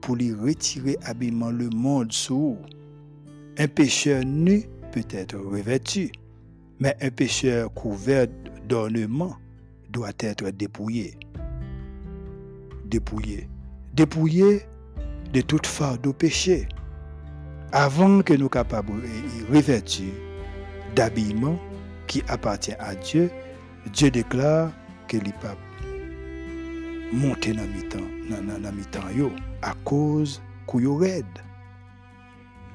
pour 0.01 0.15
lui 0.15 0.33
retirer 0.33 0.97
habillement 1.03 1.51
le 1.51 1.69
monde 1.69 2.11
sous. 2.11 2.57
Un 3.59 3.67
pécheur 3.67 4.25
nu 4.25 4.63
peut 4.91 5.05
être 5.11 5.37
revêtu, 5.37 6.11
mais 6.79 6.95
un 7.01 7.11
pécheur 7.11 7.71
couvert 7.73 8.25
d'ornements 8.67 9.37
doit 9.89 10.11
être 10.19 10.49
dépouillé. 10.49 11.13
Dépouillé. 12.85 13.47
Dépouillé 13.93 14.61
de 15.31 15.41
toute 15.41 15.67
fardeau 15.67 16.13
péché. 16.13 16.67
Avant 17.75 18.21
que 18.21 18.35
nous 18.35 18.49
capables 18.49 19.01
de 19.01 19.51
revêtir 19.51 20.13
d'habillement 20.95 21.57
qui 22.05 22.21
appartient 22.27 22.75
à 22.77 22.93
Dieu, 22.93 23.31
Dieu 23.91 24.11
déclare 24.11 24.71
que 25.07 25.17
les 25.17 25.31
papes 25.41 25.57
monter 27.11 27.51
dans 27.51 27.63
mi 27.63 27.81
temps 28.91 29.01
à 29.63 29.73
cause 29.85 30.39
qu'on 30.67 30.97
raide. 30.97 31.25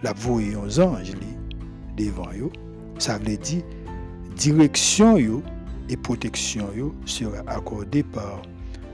La 0.02 0.12
voyez 0.14 0.56
aux 0.56 0.80
anges 0.80 1.12
devant 1.96 2.32
yo, 2.32 2.50
ça 2.98 3.18
veut 3.18 3.37
dire 3.37 3.62
direction 4.34 5.16
yo 5.16 5.44
et 5.88 5.96
protection 5.96 6.70
yo 6.76 6.92
sera 7.04 7.38
accordée 7.46 8.02
par 8.02 8.42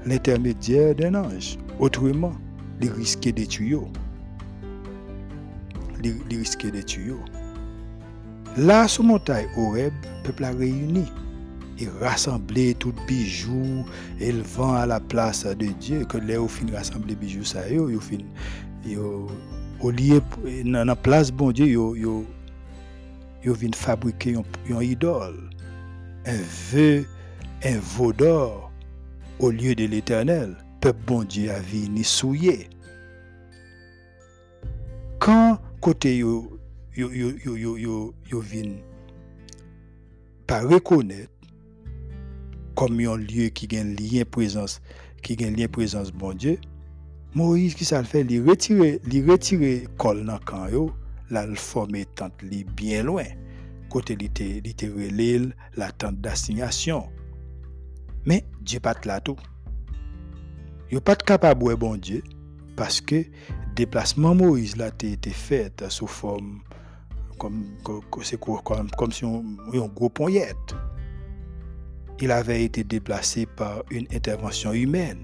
l'intermédiaire 0.05 0.95
d'un 0.95 1.15
ange. 1.15 1.57
Autrement, 1.79 2.35
les 2.79 2.91
risques 2.91 3.33
de 3.33 3.45
Les, 6.05 6.37
risques 6.37 6.71
de 6.71 6.83
tuer. 6.83 7.15
Là, 8.59 8.87
sur 8.87 9.05
montagne 9.05 9.47
Horeb, 9.57 9.93
le 10.03 10.23
peuple 10.23 10.45
a 10.45 10.51
réuni 10.51 11.07
et 11.79 11.89
rassemblé 12.01 12.75
tout 12.75 12.93
le 13.09 14.43
vent 14.43 14.75
à 14.75 14.87
la 14.87 15.01
place 15.01 15.45
de 15.47 15.67
Dieu. 15.67 16.05
Que 16.05 16.19
les 16.19 16.37
au 16.37 16.47
fin 16.47 16.67
rassembler 16.73 17.15
bijoux 17.15 17.45
ça 17.45 17.69
yo, 17.69 17.89
yo 17.89 18.01
fin 18.01 18.19
yo 18.87 19.29
au 19.81 19.91
lieu 19.91 20.21
dans 20.65 20.85
la 20.85 20.95
place 20.95 21.33
bon 21.33 21.51
Dieu 21.53 21.67
yo 21.67 21.97
yo 21.97 22.25
yo 23.43 23.55
vin 23.55 23.73
fabriquer 23.75 24.37
un 24.37 24.83
idole, 24.83 25.51
un 26.27 26.41
vœu, 26.71 27.07
un 27.65 27.79
veau 27.79 28.13
d'or 28.13 28.71
au 29.39 29.51
lieu 29.51 29.75
de 29.75 29.87
l'éternel. 29.87 30.57
Peuple 30.81 31.01
bon 31.07 31.25
Dieu 31.25 31.51
a 31.51 31.59
vini 31.59 32.05
souillé. 32.05 32.69
Quand 35.19 35.59
côté 35.85 36.17
yo 36.17 36.59
yo 36.97 37.13
yo 37.13 37.37
yo 37.45 37.77
yo 37.77 38.15
yo, 38.31 38.41
vin 38.41 38.77
pas 40.47 40.63
reconnaître 40.63 41.31
comme 42.75 43.01
un 43.01 43.19
lieu 43.19 43.51
qui 43.51 43.67
gagne 43.67 43.95
lien 43.95 44.25
présence 44.25 44.81
qui 45.23 45.37
gagne 45.37 45.55
lien 45.55 45.67
bon 46.15 46.33
Dieu. 46.33 46.59
Moïse 47.35 47.75
qui 47.75 47.85
ça 47.85 47.99
le 47.99 48.07
fait? 48.07 48.23
Retirer 48.23 49.03
il 49.13 49.31
retirer 49.31 49.87
col 49.99 50.25
dans 50.25 50.69
yo. 50.69 50.91
La 51.29 51.47
forme 51.55 52.03
tente 52.15 52.41
li 52.43 52.65
bien 52.65 53.03
loin. 53.03 53.25
Côté 53.91 54.17
li 54.17 55.53
la 55.77 55.93
tente 55.93 56.19
d'assignation. 56.19 57.11
Mais 58.25 58.47
Dieu 58.63 58.81
pas 58.81 58.95
là 59.05 59.21
tout. 59.21 59.37
Yo 60.91 61.03
pas 61.03 61.17
capable 61.17 61.77
bon 61.77 61.97
Dieu 61.97 62.23
parce 62.75 63.03
que 63.03 63.27
déplacement 63.75 64.35
Moïse 64.35 64.77
là 64.77 64.91
été 65.01 65.31
fait 65.31 65.85
sous 65.89 66.07
forme 66.07 66.61
comme 67.39 67.65
comme, 67.83 68.91
comme 68.97 69.13
si 69.13 69.25
on, 69.25 69.45
un 69.73 69.87
gros 69.89 70.09
poignette 70.09 70.75
il 72.21 72.31
avait 72.31 72.65
été 72.65 72.85
déplacé 72.85 73.47
par 73.47 73.83
une 73.91 74.07
intervention 74.13 74.73
humaine. 74.73 75.19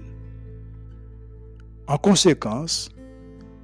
En 1.87 1.97
conséquence, 1.97 2.89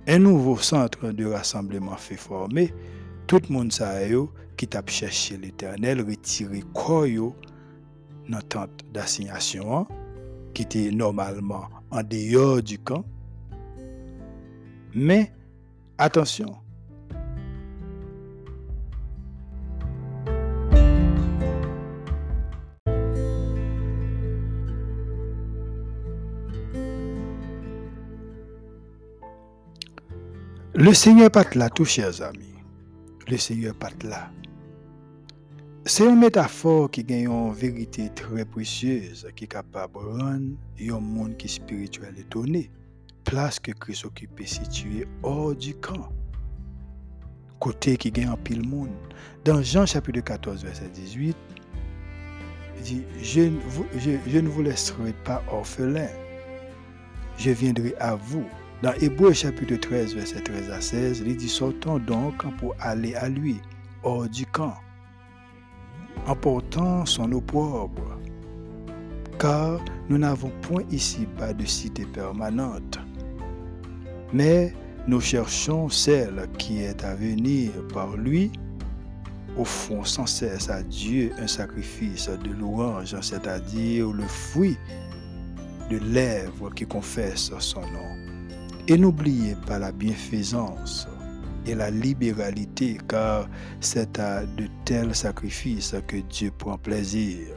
un 0.07 0.19
nouveau 0.19 0.57
centre 0.57 1.11
de 1.11 1.25
rassemblement 1.25 1.97
fait 1.97 2.15
former, 2.15 2.73
tout 3.27 3.41
le 3.49 3.53
monde 3.53 3.71
qui 4.55 4.67
t'a 4.67 4.81
cherché 4.87 5.37
l'Éternel, 5.37 6.01
retiré 6.01 6.63
quoi 6.73 7.05
dans 8.29 8.41
tente 8.41 8.85
d'assignation, 8.93 9.85
qui 10.53 10.63
était 10.63 10.91
normalement 10.91 11.67
en 11.91 12.01
dehors 12.03 12.61
du 12.61 12.79
camp. 12.79 13.05
Mais 14.99 15.31
attention, 15.99 16.55
Le 30.73 30.93
Seigneur 30.93 31.29
pas 31.29 31.43
là, 31.53 31.69
tous 31.69 31.85
chers 31.85 32.23
amis. 32.23 32.55
Le 33.27 33.37
Seigneur 33.37 33.75
pas 33.75 33.89
là. 34.03 34.31
Se 35.87 36.03
yon 36.03 36.17
metafor 36.19 36.89
ki 36.91 37.01
gen 37.07 37.21
yon 37.29 37.51
verite 37.55 38.09
tre 38.19 38.43
precyeuse 38.51 39.29
ki 39.39 39.45
kapab 39.47 39.93
ran 39.95 40.41
yon 40.83 41.05
moun 41.05 41.29
ki 41.39 41.47
spirituel 41.47 42.17
etone, 42.19 42.65
plas 43.27 43.59
ke 43.59 43.75
kris 43.75 44.05
okipe 44.07 44.47
situye 44.47 45.05
or 45.23 45.53
di 45.55 45.73
kan. 45.83 46.07
Kote 47.59 47.97
ki 47.99 48.11
gen 48.15 48.31
an 48.33 48.39
pil 48.47 48.63
moun. 48.63 48.93
Dan 49.43 49.63
Jean 49.63 49.85
chapitre 49.85 50.21
14 50.21 50.63
verset 50.63 50.89
18, 50.95 51.35
di, 52.83 53.03
je 53.21 54.39
ne 54.39 54.49
vous 54.49 54.61
laisserai 54.63 55.13
pas 55.23 55.43
orphelin, 55.51 56.09
je 57.37 57.51
viendrai 57.51 57.95
à 57.99 58.15
vous. 58.15 58.45
Dans 58.83 58.93
Hébreu 59.01 59.33
chapitre 59.33 59.75
13 59.75 60.15
verset 60.15 60.41
13 60.41 60.69
à 60.69 60.81
16, 60.81 61.23
il 61.25 61.35
dit, 61.35 61.49
sortons 61.49 61.97
donc 61.97 62.45
pour 62.57 62.75
aller 62.79 63.15
à 63.15 63.27
lui, 63.27 63.59
hors 64.03 64.29
du 64.29 64.45
camp 64.45 64.75
emportant 66.25 67.05
son 67.05 67.31
opprobre, 67.31 68.19
car 69.39 69.79
nous 70.09 70.17
n'avons 70.17 70.51
point 70.61 70.83
ici-bas 70.91 71.53
de 71.53 71.65
cité 71.65 72.05
permanente, 72.05 72.99
mais 74.33 74.73
nous 75.07 75.21
cherchons 75.21 75.89
celle 75.89 76.47
qui 76.57 76.81
est 76.81 77.03
à 77.03 77.15
venir 77.15 77.71
par 77.93 78.17
lui, 78.17 78.51
offrons 79.57 80.03
sans 80.03 80.25
cesse 80.25 80.69
à 80.69 80.83
Dieu 80.83 81.31
un 81.39 81.47
sacrifice 81.47 82.29
de 82.29 82.49
louange, 82.51 83.15
c'est-à-dire 83.21 84.11
le 84.11 84.23
fruit 84.23 84.77
de 85.89 85.97
lèvres 85.97 86.69
qui 86.73 86.85
confessent 86.85 87.51
son 87.59 87.81
nom. 87.81 88.15
Et 88.87 88.97
n'oubliez 88.97 89.55
pas 89.65 89.79
la 89.79 89.91
bienfaisance 89.91 91.07
et 91.65 91.75
la 91.75 91.89
libéralité, 91.89 92.97
car 93.07 93.49
c'est 93.79 94.19
à 94.19 94.45
de 94.45 94.67
tels 94.85 95.13
sacrifices 95.15 95.95
que 96.07 96.17
Dieu 96.17 96.51
prend 96.57 96.77
plaisir. 96.77 97.47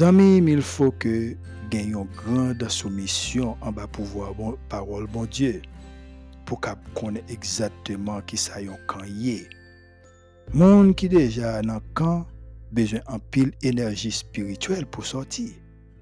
Amis, 0.00 0.38
il 0.46 0.62
faut 0.62 0.90
que 0.90 1.36
gagnons 1.70 2.08
grande 2.16 2.68
soumission 2.68 3.56
en 3.60 3.72
bas 3.72 3.86
pouvoir 3.86 4.32
parole 4.68 5.06
bon 5.06 5.26
Dieu 5.26 5.62
pour 6.44 6.60
qu'on 6.60 7.14
ait 7.14 7.24
exactement 7.28 8.20
qui 8.22 8.36
ça 8.36 8.60
y 8.60 8.68
Monde 10.54 10.94
qui 10.94 11.08
déjà 11.08 11.60
dans 11.62 11.80
camp 11.94 12.26
besoin 12.72 13.00
en 13.08 13.18
énergie 13.62 14.12
spirituelle 14.12 14.86
pour 14.86 15.04
sortir 15.04 15.50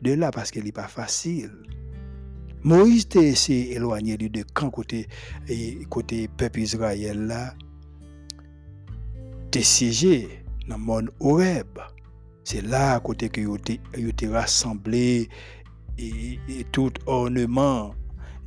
de 0.03 0.13
là 0.13 0.31
parce 0.31 0.51
qu'il 0.51 0.65
n'est 0.65 0.73
pas 0.73 0.89
facile. 0.89 1.51
Moïse 2.65 3.13
ese 3.21 3.53
elwanye 3.77 4.15
li 4.17 4.31
de 4.33 4.41
kan 4.57 4.71
kote, 4.73 5.03
kote 5.93 6.23
pep 6.41 6.57
Israel 6.57 7.27
la, 7.29 7.43
te 9.53 9.61
siye 9.61 10.41
nan 10.71 10.81
moun 10.81 11.11
Oreb. 11.21 11.77
Se 12.45 12.61
la 12.61 13.01
kote 13.05 13.31
ke 13.33 13.45
yo 13.45 13.57
te, 13.57 14.29
rassemble, 14.33 15.29
e, 15.97 16.09
e 16.51 16.65
tout 16.75 16.99
orneman, 17.09 17.95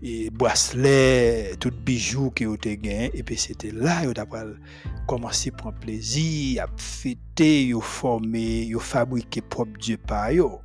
e 0.05 0.29
boasle, 0.29 1.57
tout 1.57 1.73
bijou 1.85 2.29
ke 2.37 2.45
yo 2.45 2.57
te 2.61 2.75
gen, 2.77 3.09
pe 3.25 3.37
se 3.41 3.57
te 3.57 3.71
la 3.73 4.03
yo 4.05 4.13
tapal 4.17 4.53
komanse 5.09 5.49
pran 5.57 5.73
plezi, 5.81 6.57
ap 6.61 6.75
fete, 6.77 7.49
yo 7.71 7.81
forme, 7.81 8.45
yo 8.69 8.81
fabrike 8.83 9.41
prop 9.49 9.73
die 9.81 9.97
pa 9.97 10.27
yo. 10.35 10.59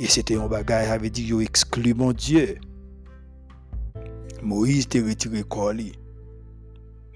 E 0.00 0.08
se 0.10 0.24
te 0.26 0.38
yon 0.38 0.48
bagay 0.50 0.88
ave 0.90 1.12
di 1.12 1.28
yo 1.28 1.42
eksklu 1.44 1.92
mon 1.98 2.16
diyo. 2.16 2.56
Moïse 4.44 4.88
te 4.92 5.00
retire 5.04 5.44
koli. 5.48 5.92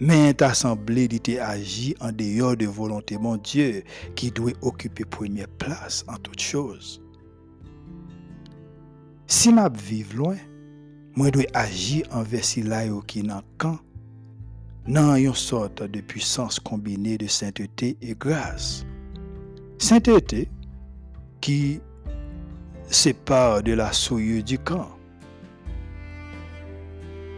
Retiré 0.01 0.35
corps 0.35 0.43
Mais 0.43 0.43
assemblée 0.43 1.05
était 1.05 1.39
agi 1.39 1.95
en 2.01 2.13
dehors 2.13 2.57
de 2.57 2.67
volonté 2.67 3.19
mon 3.19 3.37
Dieu 3.37 3.83
qui 4.15 4.31
doit 4.31 4.53
occuper 4.63 5.05
première 5.05 5.49
place 5.49 6.05
en 6.09 6.17
toutes 6.17 6.41
choses. 6.41 7.03
Si 9.27 9.53
m'a 9.53 9.69
vivre 9.69 10.17
loin, 10.17 10.37
moi 11.17 11.31
dois 11.31 11.45
agir 11.55 12.07
envers 12.13 12.45
si 12.45 12.63
là 12.63 12.85
qui 13.07 13.23
nan 13.23 13.43
une 15.19 15.35
sorte 15.35 15.83
de 15.83 16.01
puissance 16.01 16.59
combinée 16.59 17.19
de 17.19 17.27
sainteté 17.27 17.97
et 18.01 18.15
grâce. 18.15 18.87
Sainteté 19.79 20.49
qui 21.41 21.81
pas 23.27 23.61
de 23.63 23.73
la 23.75 23.93
souillure 23.93 24.43
du 24.43 24.59
camp. 24.59 24.89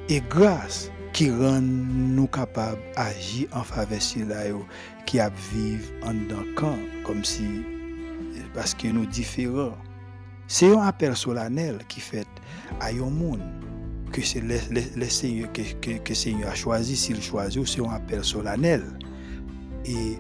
Et 0.09 0.23
ki 1.17 1.31
ran 1.35 1.67
nou 2.15 2.31
kapab 2.33 2.79
aji 3.01 3.47
an 3.57 3.65
fave 3.67 3.99
sila 4.03 4.45
yo 4.49 4.63
ki 5.09 5.21
ap 5.25 5.35
viv 5.51 5.91
an 6.07 6.27
dan 6.31 6.47
kan, 6.59 6.81
kom 7.07 7.25
si 7.27 7.47
paske 8.55 8.93
nou 8.95 9.09
diferan. 9.11 9.75
Se 10.51 10.67
yon 10.67 10.83
apel 10.83 11.15
solanel 11.19 11.79
ki 11.91 12.01
fet 12.03 12.41
a 12.83 12.91
yon 12.95 13.15
moun, 13.15 13.43
ke 14.11 14.23
se 14.27 14.43
yon 14.43 16.51
a 16.51 16.57
chwazi, 16.59 16.97
si 16.99 17.15
yon 17.15 17.23
chwazi 17.23 17.63
ou 17.63 17.71
se 17.71 17.79
yon 17.79 17.95
apel 17.95 18.25
solanel, 18.27 18.83
e 19.87 20.19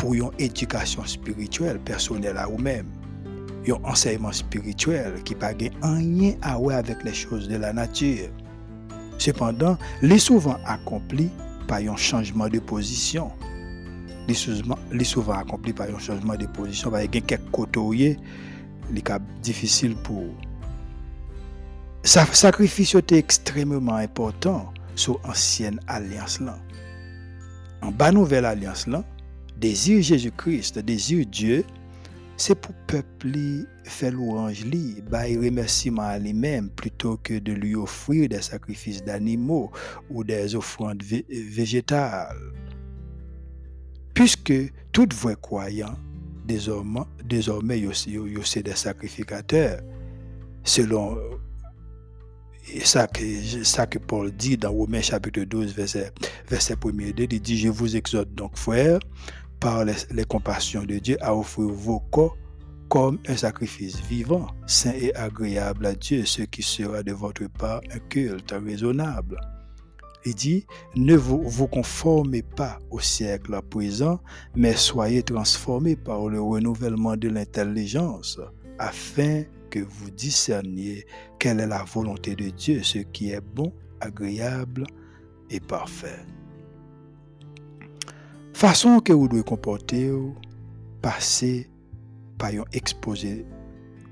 pou 0.00 0.18
yon 0.18 0.34
edikasyon 0.42 1.06
spirituel, 1.08 1.78
personel 1.86 2.40
a 2.42 2.48
ou 2.50 2.58
men, 2.58 2.90
yon 3.64 3.80
enseyman 3.88 4.34
spirituel 4.36 5.14
ki 5.24 5.34
pa 5.38 5.54
gen 5.58 5.72
anyen 5.86 6.34
awe 6.50 6.74
avèk 6.76 7.04
le 7.06 7.14
chos 7.14 7.46
de 7.48 7.56
la 7.62 7.72
natyre, 7.76 8.28
Cependant, 9.24 9.78
les 10.02 10.18
souvent 10.18 10.58
accompli 10.66 11.30
par 11.66 11.78
un 11.78 11.96
changement 11.96 12.46
de 12.46 12.58
position. 12.58 13.32
Les 14.28 14.34
souvent, 14.34 14.76
souvent 15.02 15.32
accompli 15.32 15.72
par 15.72 15.88
un 15.88 15.98
changement 15.98 16.36
de 16.36 16.44
position, 16.44 16.90
par 16.90 17.00
quelques 17.08 17.50
côtés, 17.50 18.18
les 18.92 19.02
difficile 19.42 19.96
pour. 19.96 20.26
Sa 22.02 22.26
sacrifice 22.26 22.94
était 22.96 23.16
extrêmement 23.16 23.94
important 23.94 24.70
sur 24.94 25.18
l'ancienne 25.24 25.80
alliance 25.86 26.38
là. 26.40 26.58
En 27.80 27.92
bas 27.92 28.12
nouvelle 28.12 28.44
alliance 28.44 28.86
là, 28.86 29.02
désir 29.56 30.02
Jésus-Christ, 30.02 30.80
désir 30.80 31.24
Dieu, 31.24 31.64
c'est 32.36 32.56
pour 32.56 32.74
peuple 32.86 33.38
faire 33.84 34.12
louange 34.12 34.64
li, 34.64 35.02
bail 35.02 35.36
remerciement 35.36 36.02
à 36.02 36.18
lui-même 36.18 36.70
plutôt 36.70 37.16
que 37.18 37.38
de 37.38 37.52
lui 37.52 37.74
offrir 37.74 38.28
des 38.28 38.42
sacrifices 38.42 39.04
d'animaux 39.04 39.70
ou 40.10 40.24
des 40.24 40.54
offrandes 40.54 41.02
végétales. 41.02 42.36
Puisque 44.14 44.52
tout 44.92 45.08
vrai 45.14 45.36
croyant, 45.40 45.96
désormais, 46.46 47.00
désormais 47.24 47.82
c'est 48.44 48.62
des 48.62 48.76
sacrificateurs, 48.76 49.80
selon 50.62 51.18
ça 52.84 53.06
que, 53.06 53.64
ça 53.64 53.86
que 53.86 53.98
Paul 53.98 54.30
dit 54.32 54.56
dans 54.56 54.72
Romains 54.72 55.02
chapitre 55.02 55.42
12, 55.42 55.74
verset, 55.74 56.12
verset 56.48 56.74
1 56.74 56.88
il 57.18 57.40
dit, 57.40 57.58
je 57.58 57.68
vous 57.68 57.96
exhorte 57.96 58.32
donc, 58.34 58.56
frères, 58.56 59.00
par 59.60 59.84
les, 59.84 60.24
compassions 60.24 60.84
de 60.84 60.98
Dieu 60.98 61.16
à 61.20 61.34
offrir 61.34 61.68
vos 61.68 62.00
corps 62.00 62.36
comme 62.88 63.18
un 63.28 63.36
sacrifice 63.36 64.00
vivant, 64.02 64.46
saint 64.66 64.94
et 64.94 65.14
agréable 65.14 65.86
à 65.86 65.94
Dieu, 65.94 66.24
ce 66.24 66.42
qui 66.42 66.62
sera 66.62 67.02
de 67.02 67.12
votre 67.12 67.46
part 67.48 67.80
un 67.92 67.98
culte 67.98 68.52
raisonnable. 68.52 69.40
Il 70.26 70.34
dit, 70.34 70.66
ne 70.96 71.16
vous, 71.16 71.66
conformez 71.66 72.42
pas 72.42 72.78
au 72.90 72.98
siècle 72.98 73.58
présent, 73.68 74.20
mais 74.54 74.74
soyez 74.74 75.22
transformés 75.22 75.96
par 75.96 76.28
le 76.28 76.40
renouvellement 76.40 77.16
de 77.16 77.28
l'intelligence, 77.28 78.40
afin 78.78 79.42
que 79.70 79.80
vous 79.80 80.10
discerniez 80.10 81.06
quelle 81.38 81.60
est 81.60 81.66
la 81.66 81.84
volonté 81.84 82.34
de 82.34 82.48
Dieu, 82.48 82.82
ce 82.82 82.98
qui 82.98 83.30
est 83.30 83.42
bon, 83.42 83.72
agréable 84.00 84.86
et 85.50 85.60
parfait. 85.60 86.24
Façon 88.54 89.00
que 89.00 89.12
vous 89.12 89.28
devez 89.28 89.42
comporter, 89.42 90.10
passer 91.02 91.68
pa 92.40 92.50
yon 92.54 92.68
ekspoze 92.76 93.30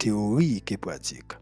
teori 0.02 0.60
ke 0.66 0.78
pratik. 0.80 1.36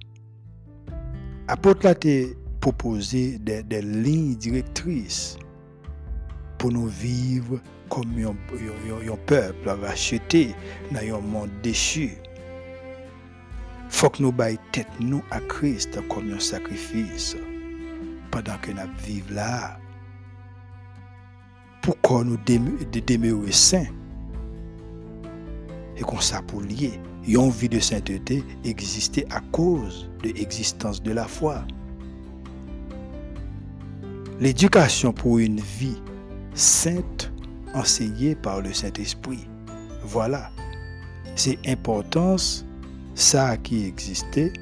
Apot 1.50 1.84
la 1.86 1.94
te 1.98 2.14
propose 2.62 3.38
de, 3.46 3.60
de 3.66 3.80
lin 3.82 4.34
direktris 4.40 5.36
pou 6.60 6.72
nou 6.72 6.90
viv 7.00 7.56
kom 7.90 8.10
yon, 8.20 8.36
yon, 8.54 8.80
yon, 8.86 9.04
yon 9.08 9.22
pepl 9.30 9.72
rachete 9.82 10.50
nan 10.92 11.06
yon 11.08 11.30
moun 11.32 11.52
deshu. 11.64 12.10
Fok 13.90 14.20
nou 14.22 14.30
bay 14.36 14.58
tet 14.76 14.88
nou 15.02 15.24
a 15.34 15.40
Krist 15.50 15.98
kom 16.12 16.28
yon 16.30 16.42
sakrifis 16.44 17.32
padan 18.30 18.60
ke 18.62 18.74
nap 18.76 18.92
viv 19.02 19.32
la. 19.34 19.76
Pou 21.80 21.96
kon 22.06 22.28
nou 22.30 22.38
demewe 22.46 22.86
de, 22.92 23.02
de 23.02 23.56
sen 23.56 23.88
et 26.00 26.02
qu'on 26.02 26.20
ça 26.20 26.42
pour 26.42 26.62
lier. 26.62 26.98
Une 27.28 27.50
vie 27.50 27.68
de 27.68 27.78
sainteté 27.78 28.42
existait 28.64 29.26
à 29.30 29.40
cause 29.52 30.10
de 30.24 30.30
l'existence 30.30 31.02
de 31.02 31.12
la 31.12 31.26
foi. 31.26 31.62
L'éducation 34.40 35.12
pour 35.12 35.38
une 35.38 35.60
vie 35.60 36.00
sainte 36.54 37.30
enseignée 37.74 38.34
par 38.34 38.62
le 38.62 38.72
Saint-Esprit 38.72 39.46
Voilà. 40.02 40.50
C'est 41.36 41.58
importance 41.68 42.64
ça 43.14 43.56
qui 43.58 43.84
existait 43.84 44.52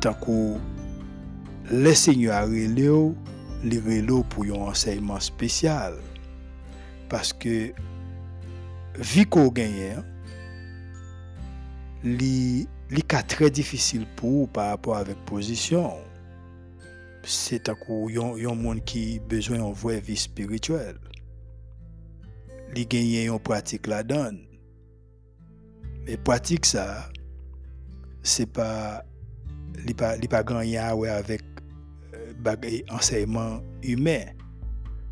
tant 0.00 0.14
que 0.14 0.56
les 1.70 1.94
seigneurs 1.94 2.46
reléo, 2.46 3.14
les 3.64 3.80
pour 4.30 4.44
un 4.44 4.68
enseignement 4.68 5.18
spécial. 5.20 5.94
Parce 7.08 7.32
que, 7.32 7.72
vi 9.00 9.26
ko 9.28 9.48
genyen, 9.54 10.04
li, 12.06 12.66
li 12.92 13.02
ka 13.08 13.22
tre 13.26 13.50
difisil 13.52 14.06
pou 14.18 14.44
ou 14.44 14.50
par 14.52 14.72
rapport 14.74 14.98
avek 14.98 15.18
pozisyon. 15.28 16.02
Se 17.26 17.58
takou 17.58 18.10
yon, 18.12 18.36
yon 18.38 18.58
moun 18.60 18.80
ki 18.86 19.18
bezwen 19.30 19.60
yon 19.62 19.74
vwe 19.76 19.98
vi 20.06 20.16
spirituel. 20.20 20.98
Li 22.76 22.86
genyen 22.88 23.32
yon 23.32 23.42
pratik 23.42 23.88
la 23.90 24.02
don. 24.06 24.38
Me 26.06 26.14
pratik 26.22 26.68
sa, 26.68 27.08
se 28.22 28.46
pa, 28.46 29.02
li 29.82 29.94
pa, 29.98 30.14
li 30.20 30.30
pa 30.30 30.44
ganyan 30.46 30.94
we 31.00 31.10
avek 31.10 31.42
euh, 32.14 32.30
bagay 32.46 32.84
enseyman 32.94 33.58
yume. 33.82 34.20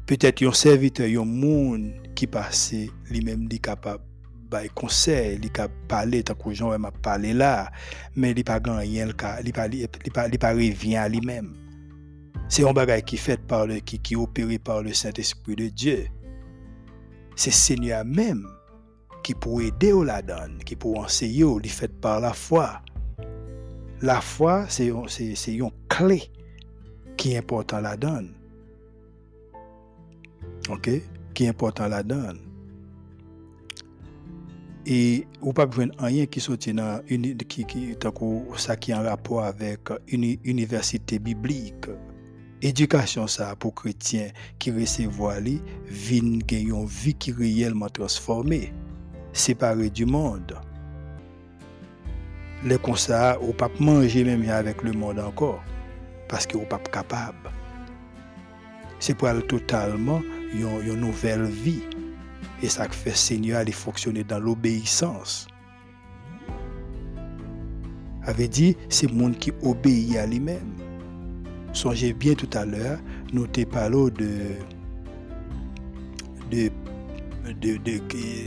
Petet 0.07 0.45
yon 0.45 0.55
servite 0.55 1.09
yon 1.11 1.26
moun 1.26 1.91
qui 2.14 2.26
passe, 2.26 2.74
lui-même 3.10 3.48
li 3.48 3.60
capable 3.60 4.02
bay 4.50 4.68
conseil, 4.74 5.38
li 5.38 5.50
ka 5.50 5.68
parler 5.88 6.22
tant 6.22 6.34
que 6.34 6.52
Jean 6.52 6.78
m'a 6.78 6.90
parlé 6.90 7.32
là, 7.32 7.70
mais 8.16 8.32
il 8.32 8.44
pas 8.44 8.58
le 8.58 9.12
cas, 9.12 9.40
il 9.44 9.52
pas 9.52 9.68
il 9.68 10.38
pas 10.38 10.54
il 10.54 11.10
lui-même. 11.10 11.54
C'est 12.48 12.68
un 12.68 12.72
bagage 12.72 13.04
qui 13.04 13.16
fait 13.16 13.40
par 13.40 13.66
le 13.66 13.76
qui 13.80 13.98
qui 13.98 14.16
opéré 14.16 14.58
par 14.58 14.82
le 14.82 14.92
Saint-Esprit 14.92 15.56
de 15.56 15.68
Dieu. 15.68 16.06
C'est 17.36 17.50
Seigneur 17.50 18.04
même 18.04 18.46
qui 19.22 19.34
pour 19.34 19.62
aider 19.62 19.92
au 19.92 20.04
la 20.04 20.22
donne, 20.22 20.58
qui 20.64 20.76
pour 20.76 21.00
enseigner, 21.00 21.44
il 21.62 21.70
fait 21.70 21.92
par 22.00 22.20
la 22.20 22.32
foi. 22.32 22.80
La 24.02 24.20
foi, 24.20 24.66
c'est 24.68 24.86
une 24.86 25.70
clé 25.88 26.30
qui 27.16 27.32
est 27.32 27.38
important 27.38 27.80
la 27.80 27.96
donne. 27.96 28.34
OK? 30.68 30.90
Qui 31.35 31.45
est 31.45 31.49
important 31.49 31.89
donne. 32.03 32.39
Et 34.87 35.26
ou 35.41 35.53
pas 35.53 35.66
besoin 35.66 35.89
rien 35.99 36.26
qui 36.26 36.41
une 37.09 37.37
qui 37.39 37.64
qui 37.64 37.97
ça 38.57 38.76
qui 38.76 38.95
en 38.95 39.03
rapport 39.03 39.45
avec 39.45 39.80
une 40.09 40.37
université 40.45 41.18
biblique. 41.18 41.87
Éducation 42.61 43.26
ça 43.26 43.57
pour 43.57 43.74
chrétiens 43.74 44.28
qui 44.59 44.70
recevoir 44.70 45.41
vin 45.41 46.39
une 46.51 46.87
vie 46.87 47.14
qui 47.14 47.32
réellement 47.32 47.89
transformée, 47.89 48.72
séparée 49.32 49.91
du 49.91 50.07
monde. 50.07 50.55
Les 52.64 52.78
ça, 52.97 53.39
ou 53.43 53.53
pas 53.53 53.70
manger 53.80 54.24
même 54.24 54.49
avec 54.49 54.82
le 54.82 54.93
monde 54.93 55.18
encore 55.18 55.62
parce 56.28 56.47
que 56.47 56.57
ou 56.57 56.64
pas 56.64 56.78
capable. 56.78 57.51
C'est 58.99 59.14
pour 59.14 59.28
totalement 59.47 60.20
une, 60.55 60.94
nouvelle 60.94 61.44
vie 61.44 61.82
et 62.62 62.68
ça 62.68 62.88
fait 62.88 63.14
Seigneur 63.16 63.59
aller 63.59 63.72
fonctionner 63.72 64.24
dans 64.24 64.38
l'obéissance. 64.38 65.46
Avait 68.22 68.48
dit, 68.48 68.76
c'est 68.88 69.11
le 69.11 69.14
monde 69.14 69.36
qui 69.38 69.52
obéit 69.62 70.16
à 70.16 70.26
lui-même. 70.26 70.72
Songez 71.72 72.12
bien 72.12 72.34
tout 72.34 72.48
à 72.55 72.64
l'heure, 72.64 72.98
nous 73.32 73.46
t'ai 73.46 73.66
parlé 73.66 74.11
de, 74.12 74.30
de, 76.50 76.70
de, 77.61 77.76
de, 77.76 78.00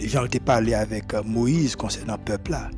Jean 0.08 0.26
parlé 0.43 0.74
avec 0.74 1.14
Moïse 1.26 1.76
concernant 1.76 2.16
le 2.16 2.24
peuple 2.24 2.51
là. 2.51 2.72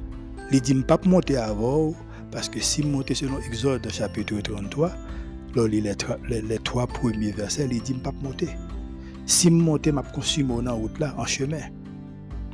Il 0.51 0.61
dit, 0.61 0.73
pas 0.73 0.97
monter 1.05 1.37
avant, 1.37 1.93
parce 2.31 2.49
que 2.49 2.59
si 2.59 2.83
monter 2.83 3.13
selon 3.13 3.39
Exode 3.39 3.87
chapitre 3.91 4.39
33, 4.41 4.91
les, 5.67 6.59
trois 6.63 6.87
premiers 6.87 7.31
versets, 7.31 7.67
il 7.71 7.81
dit, 7.81 7.93
pas 7.93 8.11
monter. 8.23 8.49
Si 9.29 9.47
je 9.47 9.53
monte, 9.53 9.85
je 9.85 9.91
là, 10.99 11.13
en 11.15 11.25
chemin. 11.25 11.61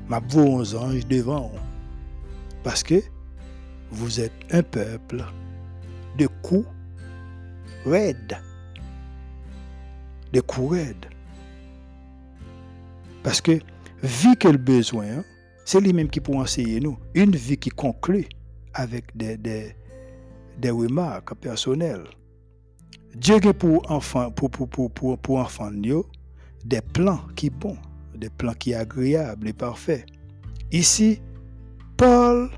Je 0.10 0.16
vois 0.30 0.44
un 0.44 0.76
ange 0.76 1.08
devant. 1.08 1.50
Parce 2.66 2.84
que 2.84 3.02
vous 3.92 4.20
êtes 4.20 4.34
un 4.52 4.62
peuple 4.62 5.24
de 6.18 6.28
coups 6.44 6.68
raides. 7.86 8.38
De 10.34 10.42
coups 10.42 10.72
raides. 10.74 11.06
Parce 13.24 13.40
que, 13.40 13.58
vie 14.04 14.36
que 14.36 14.50
le 14.50 14.58
besoin, 14.58 15.24
c'est 15.64 15.80
lui-même 15.80 16.10
qui 16.10 16.20
peut 16.20 16.36
enseigner 16.36 16.82
nous. 16.82 16.98
Une 17.14 17.38
vie 17.38 17.58
qui 17.58 17.70
conclut 17.70 18.28
avec 18.74 19.16
des 19.16 19.74
remarques 20.70 21.36
personnelles. 21.36 22.04
Dieu 23.16 23.36
est 23.36 23.54
pour 23.54 23.90
enfants, 23.90 24.30
pour, 24.30 24.50
pour, 24.50 24.68
pour, 24.68 24.92
pour, 24.92 25.18
pour 25.18 25.40
enfants, 25.40 25.72
des 26.66 26.82
plans 26.82 27.22
qui 27.36 27.50
bons, 27.50 27.78
des 28.16 28.30
plans 28.30 28.54
qui 28.54 28.74
agréables 28.74 29.48
et 29.48 29.54
parfaits. 29.54 30.06
Ici, 30.72 31.22
Paul 31.96 32.50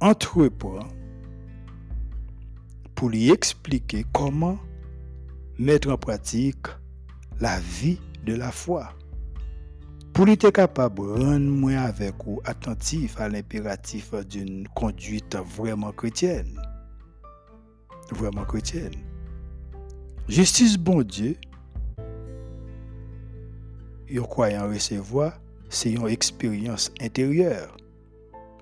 entreprend 0.00 0.86
pour 2.94 3.08
lui 3.08 3.30
expliquer 3.30 4.04
comment 4.12 4.58
mettre 5.58 5.90
en 5.90 5.96
pratique 5.96 6.66
la 7.40 7.58
vie 7.58 7.98
de 8.24 8.34
la 8.34 8.52
foi. 8.52 8.92
Pour 10.12 10.26
lui 10.26 10.34
être 10.34 10.50
capable 10.50 10.96
de 10.98 11.24
rendre 11.24 11.50
moins 11.50 11.78
avec 11.78 12.26
ou 12.26 12.40
attentif 12.44 13.18
à 13.18 13.30
l'impératif 13.30 14.14
d'une 14.28 14.68
conduite 14.68 15.36
vraiment 15.36 15.92
chrétienne. 15.92 16.60
Vraiment 18.10 18.44
chrétienne. 18.44 18.94
Justice 20.28 20.76
bon 20.76 21.02
Dieu 21.02 21.36
yon 24.12 24.24
croyant 24.24 24.68
recevoir, 24.68 25.40
c'est 25.70 25.92
une 25.92 26.06
expérience 26.06 26.92
intérieure 27.00 27.76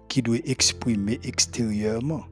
qui 0.09 0.23
doit 0.23 0.39
exprimer 0.45 1.19
extérieurement. 1.25 2.25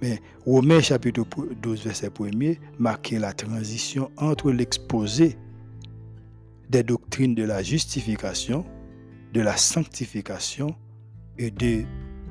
Mais 0.00 0.20
Romains 0.44 0.80
chapitre 0.80 1.24
12, 1.62 1.84
verset 1.84 2.10
1 2.20 2.54
marque 2.78 3.10
la 3.10 3.32
transition 3.32 4.10
entre 4.16 4.52
l'exposé 4.52 5.36
des 6.70 6.82
doctrines 6.82 7.34
de 7.34 7.44
la 7.44 7.62
justification, 7.62 8.64
de 9.32 9.40
la 9.40 9.56
sanctification 9.56 10.76
et 11.38 11.50
de 11.50 11.84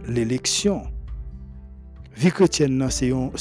l'élection. 0.07 0.83
Vie 2.15 2.31
chrétienne, 2.31 2.87
c'est 2.89 3.09
une 3.09 3.31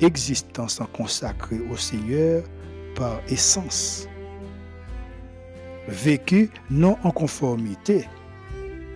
existence 0.00 0.80
consacrée 0.92 1.60
au 1.72 1.76
Seigneur 1.76 2.44
par 2.94 3.20
essence 3.28 4.06
vécu 5.88 6.50
non 6.70 6.96
en 7.02 7.10
conformité 7.10 8.06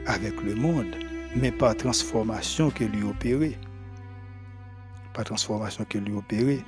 avec 0.06 0.40
le 0.42 0.54
monde, 0.54 0.96
mais 1.36 1.52
par 1.52 1.76
transformation 1.76 2.70
que 2.70 2.84
lui 2.84 3.02
opérait. 3.02 3.58
Par 5.12 5.24
transformation 5.24 5.84
que 5.88 5.98
lui 5.98 6.14
opérait. 6.14 6.64